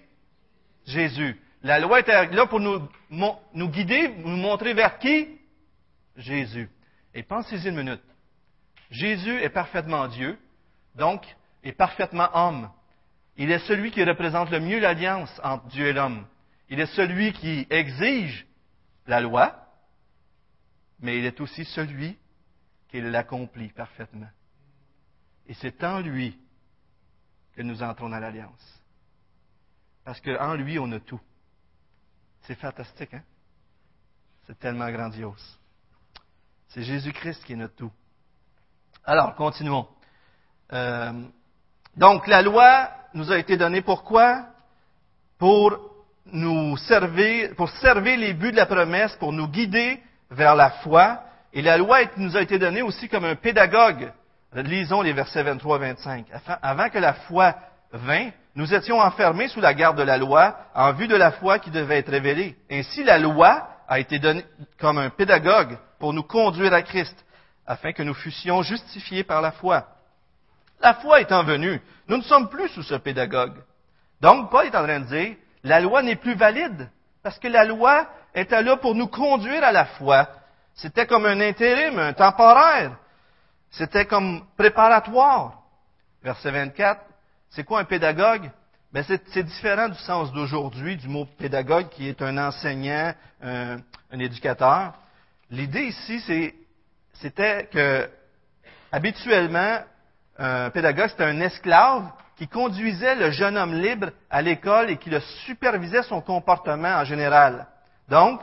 [0.85, 1.41] Jésus.
[1.63, 5.29] La loi était là pour nous, nous guider, nous montrer vers qui?
[6.19, 6.69] Jésus.
[7.15, 8.03] Et pensez-y une minute.
[8.91, 10.39] Jésus est parfaitement Dieu,
[10.95, 11.25] donc
[11.63, 12.71] est parfaitement homme.
[13.39, 16.27] Il est celui qui représente le mieux l'alliance entre Dieu et l'homme.
[16.69, 18.47] Il est celui qui exige
[19.07, 19.55] la loi,
[21.01, 22.19] mais il est aussi celui
[22.89, 24.31] qui l'accomplit parfaitement.
[25.47, 26.39] Et c'est en lui
[27.55, 28.83] que nous entrons dans l'alliance.
[30.05, 31.21] Parce qu'en lui, on a tout.
[32.43, 33.23] C'est fantastique, hein?
[34.47, 35.59] C'est tellement grandiose.
[36.69, 37.93] C'est Jésus-Christ qui est notre tout.
[39.05, 39.89] Alors, continuons.
[40.73, 41.25] Euh,
[41.97, 44.49] donc, la loi nous a été donnée pourquoi?
[45.39, 45.94] Pour
[46.33, 51.21] nous servir, pour servir les buts de la promesse, pour nous guider vers la foi.
[51.53, 54.13] Et la loi nous a été donnée aussi comme un pédagogue.
[54.55, 56.27] Lisons les versets 23 et 25.
[56.63, 57.55] Avant que la foi
[57.93, 61.59] vint, nous étions enfermés sous la garde de la loi en vue de la foi
[61.59, 62.57] qui devait être révélée.
[62.71, 64.45] Ainsi, la loi a été donnée
[64.79, 67.25] comme un pédagogue pour nous conduire à Christ
[67.67, 69.89] afin que nous fussions justifiés par la foi.
[70.81, 73.57] La foi étant venue, nous ne sommes plus sous ce pédagogue.
[74.21, 76.89] Donc, Paul est en train de dire, la loi n'est plus valide,
[77.23, 80.29] parce que la loi était là pour nous conduire à la foi.
[80.75, 82.97] C'était comme un intérim, un temporaire.
[83.71, 85.63] C'était comme préparatoire.
[86.23, 87.01] Verset 24,
[87.51, 88.51] c'est quoi un pédagogue?
[88.93, 93.79] Ben c'est différent du sens d'aujourd'hui du mot pédagogue qui est un enseignant, un,
[94.13, 94.95] un éducateur.
[95.51, 96.55] L'idée ici,
[97.15, 98.09] c'était que
[98.93, 99.81] habituellement,
[100.39, 105.11] un pédagogue, c'était un esclave qui conduisait le jeune homme libre à l'école et qui
[105.11, 107.67] le supervisait son comportement en général.
[108.09, 108.41] Donc,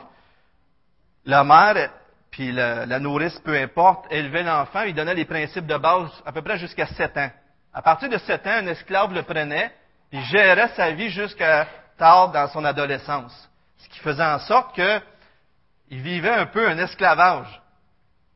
[1.24, 1.90] la mère,
[2.30, 6.42] puis la, nourrice, peu importe, élevait l'enfant, il donnait les principes de base à peu
[6.42, 7.30] près jusqu'à 7 ans.
[7.72, 9.72] À partir de 7 ans, un esclave le prenait,
[10.10, 11.66] il gérait sa vie jusqu'à
[11.98, 13.48] tard dans son adolescence.
[13.78, 17.60] Ce qui faisait en sorte qu'il vivait un peu un esclavage.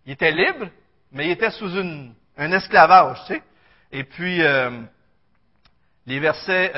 [0.05, 0.67] Il était libre,
[1.13, 3.43] mais il était sous une, un esclavage, tu sais.
[3.93, 4.83] Et puis, euh,
[6.07, 6.71] les versets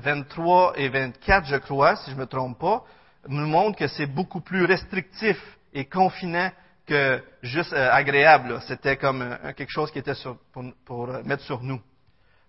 [0.00, 2.84] 23 euh, et 24, je crois, si je ne me trompe pas,
[3.28, 5.38] nous montrent que c'est beaucoup plus restrictif
[5.74, 6.50] et confinant
[6.86, 8.60] que juste euh, agréable.
[8.66, 10.14] C'était comme quelque chose qui était
[10.52, 11.80] pour, pour mettre sur nous.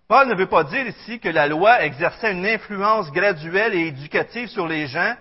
[0.08, 4.48] Paul ne veut pas dire ici que la loi exerçait une influence graduelle et éducative
[4.48, 5.14] sur les gens,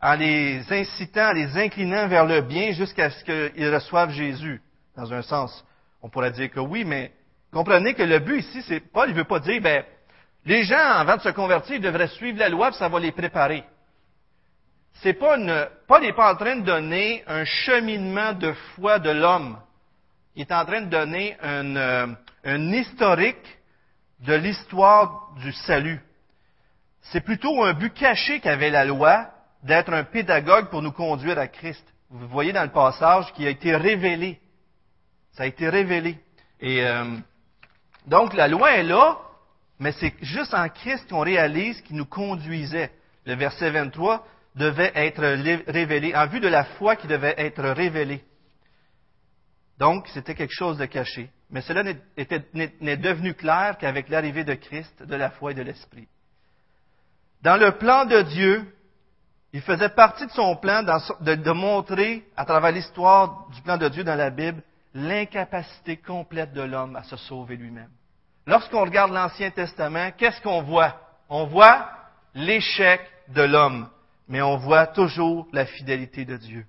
[0.00, 4.60] en les incitant, en les inclinant vers le bien jusqu'à ce qu'ils reçoivent Jésus.
[4.96, 5.64] Dans un sens,
[6.02, 7.12] on pourrait dire que oui, mais
[7.52, 9.84] comprenez que le but ici, c'est Paul ne veut pas dire, ben,
[10.44, 13.12] les gens, avant de se convertir, ils devraient suivre la loi, puis ça va les
[13.12, 13.64] préparer.
[14.94, 19.10] C'est pas une, Paul n'est pas en train de donner un cheminement de foi de
[19.10, 19.58] l'homme.
[20.34, 22.06] Il est en train de donner un, euh,
[22.44, 23.58] un historique
[24.20, 26.00] de l'histoire du salut.
[27.02, 29.30] C'est plutôt un but caché qu'avait la loi,
[29.62, 31.84] d'être un pédagogue pour nous conduire à Christ.
[32.10, 34.40] Vous voyez dans le passage qui a été révélé.
[35.32, 36.18] Ça a été révélé.
[36.60, 37.04] Et euh,
[38.06, 39.18] donc la loi est là,
[39.80, 42.92] mais c'est juste en Christ qu'on réalise qu'il nous conduisait.
[43.24, 45.22] Le verset 23 devait être
[45.66, 48.22] révélé, en vue de la foi qui devait être révélée.
[49.78, 51.30] Donc, c'était quelque chose de caché.
[51.48, 56.06] Mais cela n'est devenu clair qu'avec l'arrivée de Christ, de la foi et de l'Esprit.
[57.42, 58.74] Dans le plan de Dieu,
[59.54, 64.04] il faisait partie de son plan de, montrer, à travers l'histoire du plan de Dieu
[64.04, 64.62] dans la Bible,
[64.92, 67.90] l'incapacité complète de l'homme à se sauver lui-même.
[68.50, 70.96] Lorsqu'on regarde l'Ancien Testament, qu'est-ce qu'on voit?
[71.28, 71.88] On voit
[72.34, 73.88] l'échec de l'homme,
[74.26, 76.66] mais on voit toujours la fidélité de Dieu.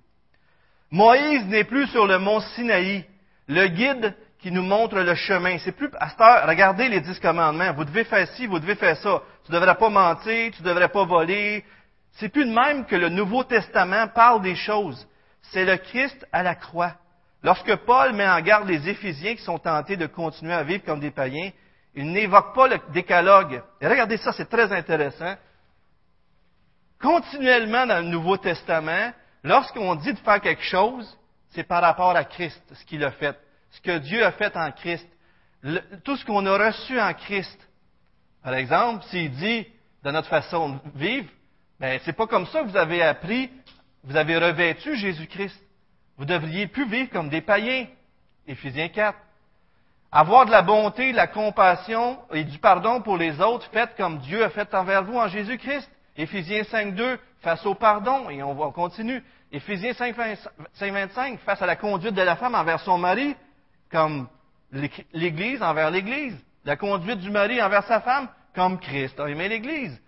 [0.92, 3.04] Moïse n'est plus sur le mont Sinaï,
[3.48, 5.58] le guide qui nous montre le chemin.
[5.58, 7.72] C'est plus, à regardez les dix commandements.
[7.72, 9.20] Vous devez faire ci, vous devez faire ça.
[9.44, 11.64] Tu ne devrais pas mentir, tu ne devrais pas voler.
[12.12, 15.04] C'est plus de même que le Nouveau Testament parle des choses.
[15.50, 16.92] C'est le Christ à la croix.
[17.42, 21.00] Lorsque Paul met en garde les Éphésiens qui sont tentés de continuer à vivre comme
[21.00, 21.50] des païens,
[21.94, 23.62] il n'évoque pas le décalogue.
[23.80, 25.34] Et regardez ça, c'est très intéressant.
[27.00, 31.18] Continuellement dans le Nouveau Testament, lorsqu'on dit de faire quelque chose,
[31.50, 33.38] c'est par rapport à Christ, ce qu'il a fait,
[33.70, 35.06] ce que Dieu a fait en Christ,
[36.04, 37.58] tout ce qu'on a reçu en Christ.
[38.42, 39.66] Par exemple, s'il dit
[40.02, 41.28] de notre façon de vivre,
[41.78, 43.50] ben, c'est pas comme ça que vous avez appris,
[44.04, 45.60] vous avez revêtu Jésus-Christ.
[46.16, 47.86] Vous devriez plus vivre comme des païens.
[48.46, 49.18] Éphésiens 4.
[50.14, 54.18] Avoir de la bonté, de la compassion et du pardon pour les autres, faites comme
[54.18, 55.90] Dieu a fait envers vous en Jésus-Christ.
[56.18, 59.24] Éphésiens 5.2, face au pardon, et on, continue.
[59.50, 63.34] Éphésiens 5.25, face à la conduite de la femme envers son mari,
[63.90, 64.28] comme
[65.14, 66.36] l'Église envers l'Église.
[66.66, 69.98] La conduite du mari envers sa femme, comme Christ a aimé l'Église.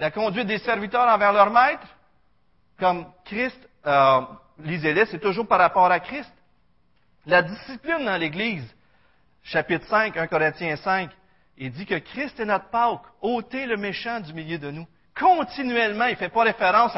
[0.00, 1.86] La conduite des serviteurs envers leur maître,
[2.80, 4.20] comme Christ, euh,
[4.58, 6.32] lisez-les, c'est toujours par rapport à Christ.
[7.26, 8.68] La discipline dans l'Église,
[9.44, 11.10] chapitre 5, 1 Corinthiens 5,
[11.56, 14.86] il dit que Christ est notre Pâque, ôtez le méchant du milieu de nous.
[15.14, 16.92] Continuellement, il ne fait pas référence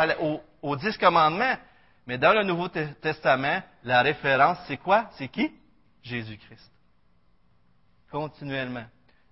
[0.62, 1.56] aux, dix commandements,
[2.06, 5.10] mais dans le Nouveau Testament, la référence, c'est quoi?
[5.18, 5.52] C'est qui?
[6.02, 6.72] Jésus-Christ.
[8.10, 8.86] Continuellement.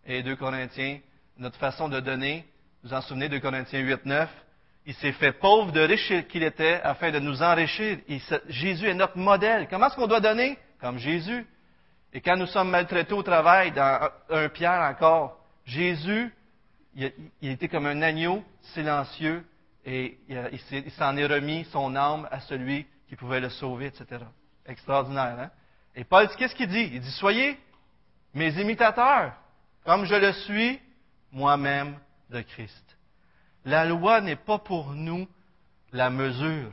[0.05, 0.99] Et 2 Corinthiens,
[1.39, 2.45] notre façon de donner,
[2.83, 4.29] vous en souvenez, 2 Corinthiens 8, 9,
[4.87, 7.99] il s'est fait pauvre de riche qu'il était afin de nous enrichir.
[8.49, 9.67] Jésus est notre modèle.
[9.71, 10.59] Comment est-ce qu'on doit donner?
[10.79, 11.47] Comme Jésus.
[12.15, 16.33] Et quand nous sommes maltraités au travail, dans un Pierre encore, Jésus,
[16.95, 19.45] il, était comme un agneau silencieux
[19.85, 24.25] et il, s'en est remis son âme à celui qui pouvait le sauver, etc.
[24.65, 25.51] Extraordinaire, hein?
[25.97, 26.89] Et Paul, qu'est-ce qu'il dit?
[26.93, 27.59] Il dit, soyez
[28.33, 29.33] mes imitateurs,
[29.85, 30.81] comme je le suis
[31.33, 31.99] moi-même
[32.31, 32.97] de Christ.
[33.65, 35.27] La loi n'est pas pour nous
[35.93, 36.73] la mesure.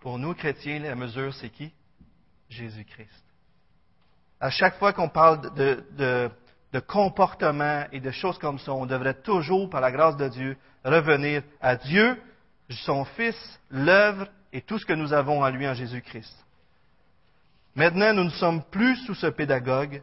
[0.00, 1.72] Pour nous, chrétiens, la mesure, c'est qui?
[2.50, 3.23] Jésus-Christ.
[4.44, 6.30] À chaque fois qu'on parle de,
[6.86, 11.42] comportement et de choses comme ça, on devrait toujours, par la grâce de Dieu, revenir
[11.62, 12.20] à Dieu,
[12.68, 16.44] son Fils, l'œuvre et tout ce que nous avons en lui en Jésus-Christ.
[17.74, 20.02] Maintenant, nous ne sommes plus sous ce pédagogue,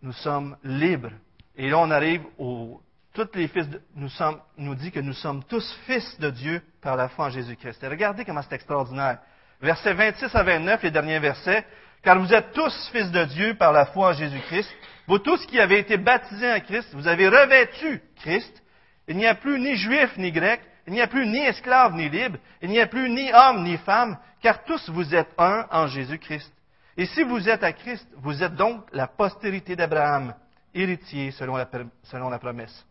[0.00, 1.12] nous sommes libres.
[1.54, 2.80] Et là, on arrive au
[3.12, 6.96] tous les fils nous, sommes, nous dit que nous sommes tous fils de Dieu par
[6.96, 7.84] la foi en Jésus-Christ.
[7.84, 9.18] Et regardez comment c'est extraordinaire.
[9.60, 11.66] Versets 26 à 29, les derniers versets.
[12.02, 14.70] Car vous êtes tous fils de Dieu par la foi en Jésus-Christ.
[15.06, 18.62] Vous tous qui avez été baptisés en Christ, vous avez revêtu Christ.
[19.08, 22.08] Il n'y a plus ni juif ni grec, il n'y a plus ni esclave ni
[22.08, 25.86] libre, il n'y a plus ni homme ni femme, car tous vous êtes un en
[25.86, 26.52] Jésus-Christ.
[26.96, 30.34] Et si vous êtes à Christ, vous êtes donc la postérité d'Abraham,
[30.74, 31.68] héritier selon la,
[32.04, 32.86] selon la promesse.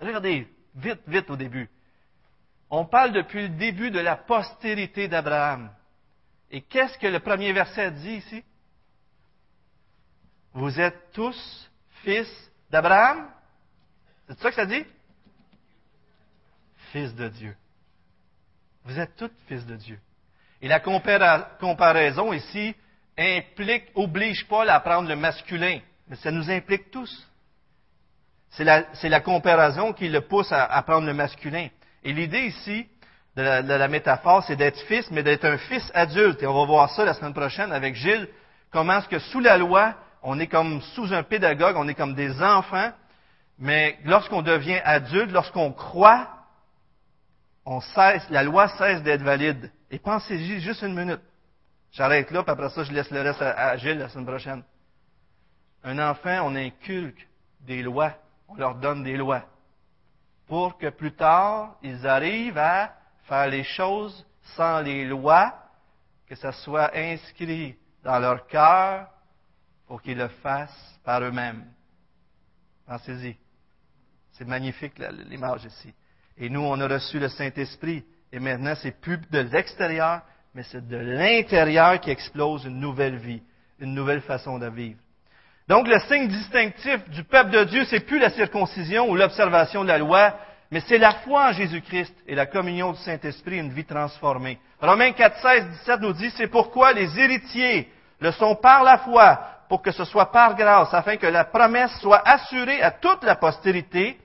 [0.00, 1.68] Regardez, vite, vite au début.
[2.70, 5.70] On parle depuis le début de la postérité d'Abraham.
[6.50, 8.44] Et qu'est-ce que le premier verset dit ici?
[10.52, 11.70] Vous êtes tous
[12.02, 12.28] fils
[12.70, 13.28] d'Abraham?
[14.28, 14.84] C'est ça que ça dit?
[16.92, 17.56] Fils de Dieu.
[18.84, 19.98] Vous êtes tous fils de Dieu.
[20.60, 22.74] Et la comparaison ici
[23.18, 27.28] implique, oblige Paul à prendre le masculin, mais ça nous implique tous.
[28.50, 31.68] C'est la, comparaison qui le pousse à, prendre le masculin.
[32.04, 32.86] Et l'idée ici
[33.36, 36.42] de la, métaphore, c'est d'être fils, mais d'être un fils adulte.
[36.42, 38.28] Et on va voir ça la semaine prochaine avec Gilles.
[38.70, 42.14] Comment est-ce que sous la loi, on est comme sous un pédagogue, on est comme
[42.14, 42.92] des enfants,
[43.58, 46.28] mais lorsqu'on devient adulte, lorsqu'on croit,
[47.66, 49.70] on cesse, la loi cesse d'être valide.
[49.90, 51.22] Et pensez-y juste une minute.
[51.92, 54.62] J'arrête là, puis après ça, je laisse le reste à Gilles la semaine prochaine.
[55.82, 57.28] Un enfant, on inculque
[57.60, 58.14] des lois
[58.48, 59.42] on leur donne des lois
[60.46, 62.94] pour que plus tard, ils arrivent à
[63.24, 64.24] faire les choses
[64.56, 65.54] sans les lois,
[66.26, 69.08] que ça soit inscrit dans leur cœur
[69.86, 71.64] pour qu'ils le fassent par eux-mêmes.
[72.86, 73.36] Pensez-y.
[74.32, 74.94] C'est magnifique
[75.28, 75.92] l'image ici.
[76.36, 78.04] Et nous, on a reçu le Saint-Esprit.
[78.32, 80.22] Et maintenant, c'est plus de l'extérieur,
[80.54, 83.42] mais c'est de l'intérieur qui explose une nouvelle vie,
[83.78, 84.98] une nouvelle façon de vivre.
[85.68, 89.88] Donc le signe distinctif du peuple de Dieu, c'est plus la circoncision ou l'observation de
[89.88, 90.36] la loi,
[90.74, 94.58] mais c'est la foi en Jésus-Christ et la communion du Saint-Esprit, une vie transformée.
[94.80, 99.38] Romains 4, 16, 17 nous dit, c'est pourquoi les héritiers le sont par la foi,
[99.68, 103.36] pour que ce soit par grâce, afin que la promesse soit assurée à toute la
[103.36, 104.18] postérité,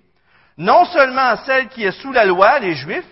[0.57, 3.05] non seulement à celle qui est sous la loi, les Juifs,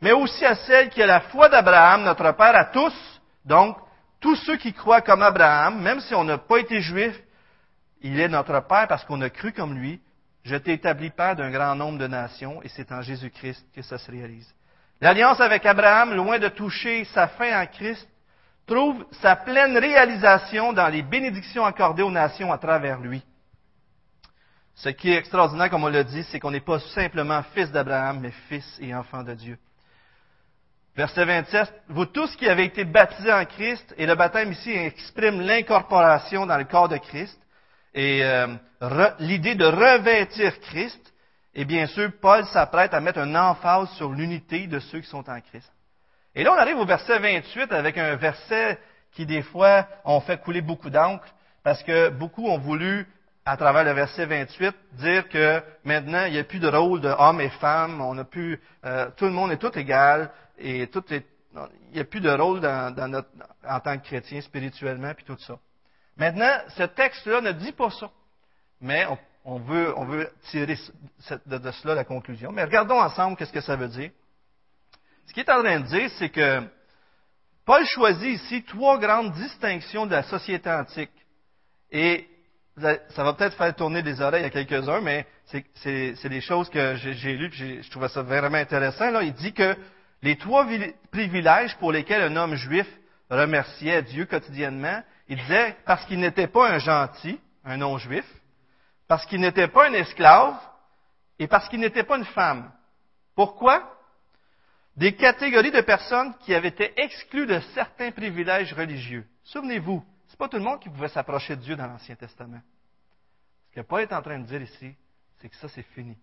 [0.00, 2.94] mais aussi à celle qui est la foi d'Abraham, notre Père, à tous,
[3.44, 3.76] donc
[4.20, 7.20] tous ceux qui croient comme Abraham, même si on n'a pas été juif,
[8.02, 10.00] il est notre Père parce qu'on a cru comme lui.
[10.46, 13.98] Je t'ai établi Père d'un grand nombre de nations et c'est en Jésus-Christ que ça
[13.98, 14.48] se réalise.
[15.00, 18.08] L'alliance avec Abraham, loin de toucher sa fin en Christ,
[18.64, 23.24] trouve sa pleine réalisation dans les bénédictions accordées aux nations à travers lui.
[24.76, 28.20] Ce qui est extraordinaire, comme on l'a dit, c'est qu'on n'est pas simplement fils d'Abraham,
[28.20, 29.58] mais fils et enfant de Dieu.
[30.94, 35.40] Verset 27, vous tous qui avez été baptisés en Christ, et le baptême ici exprime
[35.40, 37.36] l'incorporation dans le corps de Christ,
[37.96, 38.46] et euh,
[39.20, 41.00] l'idée de revêtir Christ,
[41.54, 45.28] et bien sûr, Paul s'apprête à mettre un emphase sur l'unité de ceux qui sont
[45.28, 45.72] en Christ.
[46.34, 48.78] Et là, on arrive au verset 28 avec un verset
[49.12, 51.24] qui, des fois, ont fait couler beaucoup d'encre,
[51.64, 53.08] parce que beaucoup ont voulu,
[53.46, 57.08] à travers le verset 28, dire que maintenant, il n'y a plus de rôle de
[57.08, 61.02] hommes et femmes, on a plus, euh, tout le monde est tout égal, et tout
[61.14, 61.24] est,
[61.54, 63.30] il n'y a plus de rôle dans, notre,
[63.66, 65.58] en tant que chrétien spirituellement, puis tout ça.
[66.16, 68.10] Maintenant, ce texte-là ne dit pas ça.
[68.80, 69.06] Mais
[69.44, 70.76] on, veut, on veut tirer
[71.46, 72.52] de, cela la conclusion.
[72.52, 74.10] Mais regardons ensemble qu'est-ce que ça veut dire.
[75.26, 76.62] Ce qu'il est en train de dire, c'est que
[77.64, 81.10] Paul choisit ici trois grandes distinctions de la société antique.
[81.90, 82.28] Et
[82.78, 87.36] ça va peut-être faire tourner des oreilles à quelques-uns, mais c'est des choses que j'ai
[87.36, 89.10] lues et je trouvais ça vraiment intéressant.
[89.10, 89.76] Là, il dit que
[90.22, 90.66] les trois
[91.10, 92.86] privilèges pour lesquels un homme juif
[93.30, 98.26] remerciait Dieu quotidiennement, il disait parce qu'il n'était pas un gentil, un non-juif,
[99.08, 100.56] parce qu'il n'était pas un esclave
[101.38, 102.70] et parce qu'il n'était pas une femme.
[103.34, 103.92] Pourquoi?
[104.96, 109.26] Des catégories de personnes qui avaient été exclues de certains privilèges religieux.
[109.44, 112.62] Souvenez-vous, c'est pas tout le monde qui pouvait s'approcher de Dieu dans l'Ancien Testament.
[113.68, 114.94] Ce que Paul est en train de dire ici,
[115.38, 116.16] c'est que ça, c'est fini.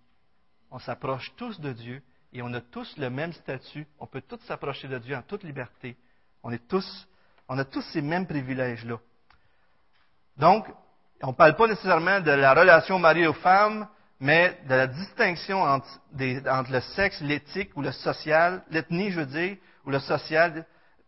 [0.72, 2.02] On s'approche tous de Dieu
[2.32, 3.86] et on a tous le même statut.
[4.00, 5.96] On peut tous s'approcher de Dieu en toute liberté.
[6.42, 7.08] On est tous
[7.50, 8.98] on a tous ces mêmes privilèges-là.
[10.38, 10.66] Donc,
[11.22, 13.88] on ne parle pas nécessairement de la relation mari ou femme,
[14.20, 15.88] mais de la distinction entre,
[16.18, 20.66] le sexe, l'éthique ou le social, l'ethnie, je veux dire, ou le social.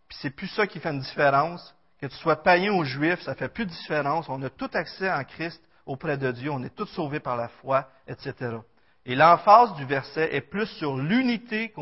[0.08, 1.74] Puis c'est plus ça qui fait une différence.
[2.00, 4.28] Que tu sois païen ou juif, ça fait plus de différence.
[4.28, 6.52] On a tout accès en Christ auprès de Dieu.
[6.52, 8.58] On est tous sauvés par la foi, etc.
[9.06, 11.74] Et l'emphase du verset est plus sur l'unité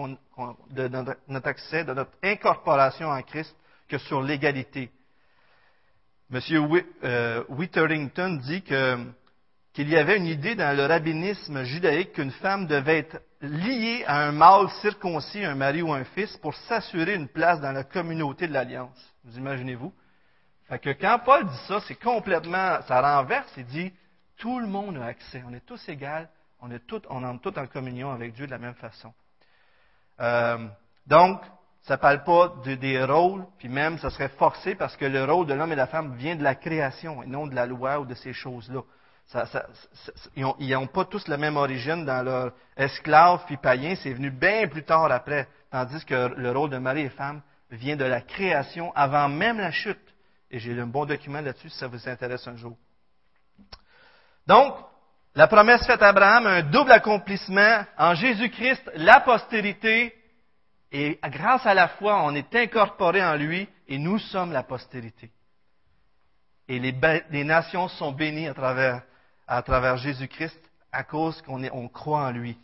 [0.70, 0.88] de
[1.28, 3.56] notre accès, de notre incorporation en Christ,
[3.88, 4.90] que sur l'égalité.
[6.30, 6.62] Monsieur
[7.04, 13.00] euh, Witherington dit qu'il y avait une idée dans le rabbinisme judaïque qu'une femme devait
[13.00, 17.60] être liée à un mâle circoncis, un mari ou un fils, pour s'assurer une place
[17.62, 19.14] dans la communauté de l'Alliance.
[19.26, 19.94] Vous imaginez-vous?
[20.70, 23.94] Fait que quand Paul dit ça, c'est complètement, ça renverse, il dit,
[24.38, 26.28] tout le monde a accès, on est tous égaux,
[26.62, 29.14] on, est tous, on entre tous en communion avec Dieu de la même façon.
[30.20, 30.68] Euh,
[31.06, 31.42] donc,
[31.84, 35.26] ça ne parle pas de, des rôles, puis même ça serait forcé parce que le
[35.26, 37.66] rôle de l'homme et de la femme vient de la création et non de la
[37.66, 38.82] loi ou de ces choses-là.
[40.36, 44.68] ils n'ont pas tous la même origine dans leur esclave puis païen, c'est venu bien
[44.70, 48.94] plus tard après, tandis que le rôle de mari et femme vient de la création
[48.96, 50.00] avant même la chute.
[50.50, 52.78] Et j'ai un bon document là-dessus si ça vous intéresse un jour.
[54.48, 54.76] Donc,
[55.36, 60.14] la promesse faite à Abraham, un double accomplissement en Jésus-Christ, la postérité
[60.94, 65.32] et grâce à la foi, on est incorporé en lui et nous sommes la postérité.
[66.68, 68.54] Et les, nations sont bénies à
[69.64, 70.60] travers, Jésus-Christ
[70.92, 72.56] à cause qu'on on croit en lui.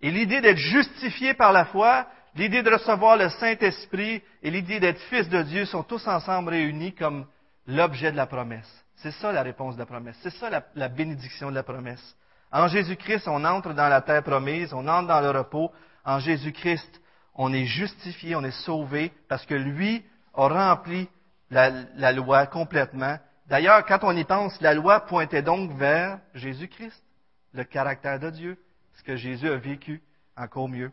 [0.00, 2.06] Et l'idée d'être justifié par la foi,
[2.36, 6.94] l'idée de recevoir le Saint-Esprit et l'idée d'être fils de Dieu sont tous ensemble réunis
[6.94, 7.26] comme
[7.66, 8.70] l'objet de la promesse.
[8.94, 10.16] C'est ça la réponse de la promesse.
[10.22, 12.16] C'est ça la, la bénédiction de la promesse.
[12.52, 15.72] En Jésus-Christ, on entre dans la terre promise, on entre dans le repos.
[16.04, 17.00] En Jésus-Christ,
[17.34, 20.04] on est justifié, on est sauvé, parce que lui
[20.34, 21.08] a rempli
[21.50, 23.18] la, loi complètement.
[23.48, 27.02] D'ailleurs, quand on y pense, la loi pointait donc vers Jésus-Christ,
[27.52, 28.58] le caractère de Dieu,
[28.94, 30.02] ce que Jésus a vécu
[30.36, 30.92] encore mieux.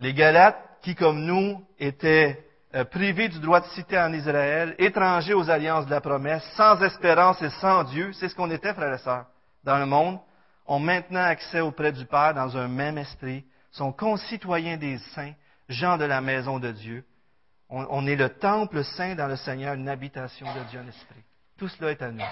[0.00, 2.44] Les Galates, qui comme nous étaient
[2.74, 6.80] euh, privés du droit de cité en Israël, étrangers aux alliances de la promesse, sans
[6.82, 9.26] espérance et sans Dieu, c'est ce qu'on était, frères et sœurs,
[9.64, 10.20] dans le monde,
[10.66, 15.34] ont maintenant accès auprès du Père dans un même esprit, sont concitoyens des saints,
[15.68, 17.04] gens de la maison de Dieu.
[17.70, 21.22] On, est le temple saint dans le Seigneur, une habitation de Dieu en esprit.
[21.58, 22.24] Tout cela est à nous.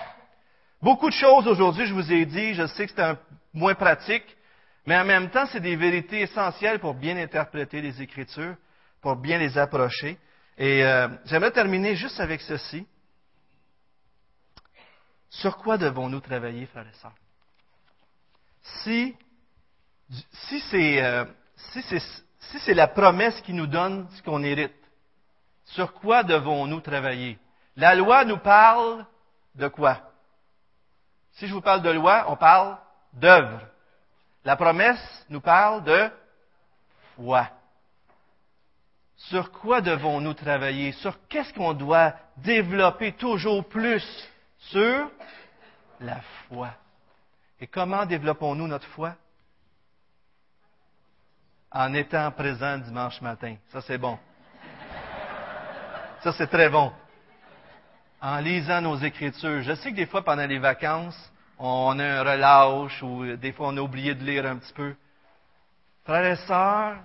[0.81, 3.19] Beaucoup de choses aujourd'hui, je vous ai dit, je sais que c'est un
[3.53, 4.25] moins pratique,
[4.87, 8.57] mais en même temps, c'est des vérités essentielles pour bien interpréter les Écritures,
[9.03, 10.19] pour bien les approcher.
[10.57, 12.87] Et euh, j'aimerais terminer juste avec ceci.
[15.29, 17.15] Sur quoi devons-nous travailler, frères et sœurs?
[18.83, 19.15] Si
[20.11, 21.25] si c'est euh,
[21.61, 24.73] si c'est la promesse qui nous donne ce qu'on hérite,
[25.67, 27.39] Sur quoi devons-nous travailler?
[27.77, 29.05] La loi nous parle
[29.55, 29.99] de quoi?
[31.33, 32.79] Si je vous parle de loi, on parle
[33.13, 33.61] d'œuvre.
[34.45, 36.09] La promesse nous parle de
[37.17, 37.49] foi.
[39.17, 40.93] Sur quoi devons-nous travailler?
[40.93, 44.05] Sur qu'est-ce qu'on doit développer toujours plus?
[44.59, 45.11] Sur
[46.01, 46.71] la foi.
[47.61, 49.15] Et comment développons-nous notre foi?
[51.71, 53.57] En étant présent dimanche matin.
[53.69, 54.19] Ça, c'est bon.
[56.23, 56.93] Ça, c'est très bon.
[58.21, 59.63] En lisant nos Écritures.
[59.63, 63.69] Je sais que des fois, pendant les vacances, on a un relâche ou des fois,
[63.69, 64.95] on a oublié de lire un petit peu.
[66.05, 66.99] Frères et sœurs,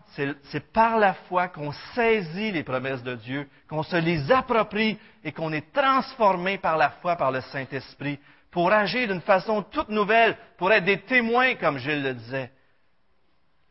[0.44, 5.32] c'est par la foi qu'on saisit les promesses de Dieu, qu'on se les approprie et
[5.32, 8.20] qu'on est transformé par la foi, par le Saint-Esprit,
[8.52, 12.52] pour agir d'une façon toute nouvelle, pour être des témoins, comme Gilles le disait.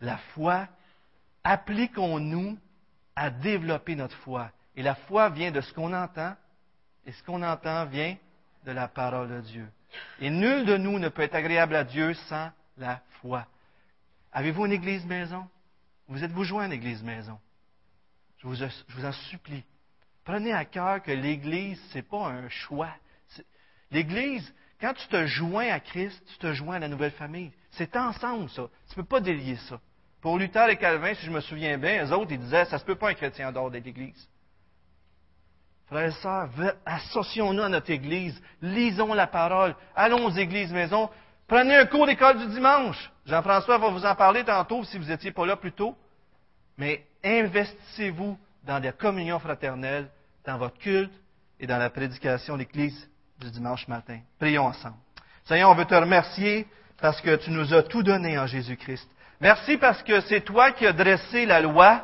[0.00, 0.66] La foi,
[1.44, 2.58] appliquons-nous
[3.16, 4.50] à développer notre foi.
[4.76, 6.34] Et la foi vient de ce qu'on entend,
[7.06, 8.16] et ce qu'on entend vient
[8.64, 9.68] de la parole de Dieu.
[10.20, 13.46] Et nul de nous ne peut être agréable à Dieu sans la foi.
[14.32, 15.48] Avez-vous une église maison?
[16.08, 17.38] Vous êtes-vous joint à une église maison?
[18.38, 19.64] Je vous, je vous en supplie.
[20.24, 22.90] Prenez à cœur que l'église, ce n'est pas un choix.
[23.90, 27.52] L'église, quand tu te joins à Christ, tu te joins à la nouvelle famille.
[27.72, 28.68] C'est ensemble, ça.
[28.86, 29.80] Tu ne peux pas délier ça.
[30.20, 32.80] Pour Luther et Calvin, si je me souviens bien, eux autres, ils disaient, ça ne
[32.80, 34.28] se peut pas un chrétien en dehors de l'Église.
[35.86, 36.50] Frères et sœurs,
[36.84, 41.10] associons-nous à notre Église, lisons la parole, allons aux églises maison,
[41.48, 43.10] prenez un cours d'école du dimanche.
[43.26, 45.96] Jean-François va vous en parler tantôt si vous n'étiez pas là plus tôt.
[46.76, 50.08] Mais investissez-vous dans la communion fraternelle,
[50.44, 51.12] dans votre culte
[51.58, 53.08] et dans la prédication de l'Église
[53.40, 54.20] du dimanche matin.
[54.38, 54.96] Prions ensemble.
[55.44, 56.68] Seigneur, on veut te remercier
[57.00, 59.08] parce que tu nous as tout donné en Jésus-Christ.
[59.40, 62.02] Merci parce que c'est toi qui as dressé la loi,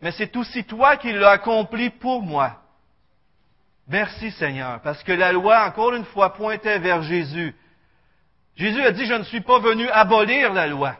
[0.00, 2.56] mais c'est aussi toi qui l'as accompli pour moi.
[3.88, 7.56] Merci Seigneur, parce que la loi, encore une fois, pointait vers Jésus.
[8.54, 10.96] Jésus a dit, je ne suis pas venu abolir la loi,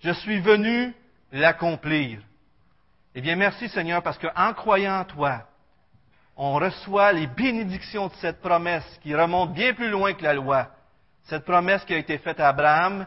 [0.00, 0.94] je suis venu
[1.32, 2.20] l'accomplir.
[3.14, 5.48] Eh bien, merci Seigneur, parce qu'en croyant en toi,
[6.36, 10.68] on reçoit les bénédictions de cette promesse qui remonte bien plus loin que la loi.
[11.24, 13.06] Cette promesse qui a été faite à Abraham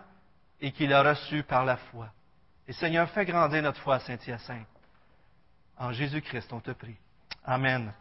[0.61, 2.09] et qu'il a reçue par la foi.
[2.67, 4.67] Et Seigneur, fais grandir notre foi, Saint-Hyacinthe.
[5.77, 6.95] En Jésus-Christ, on te prie.
[7.43, 7.91] Amen.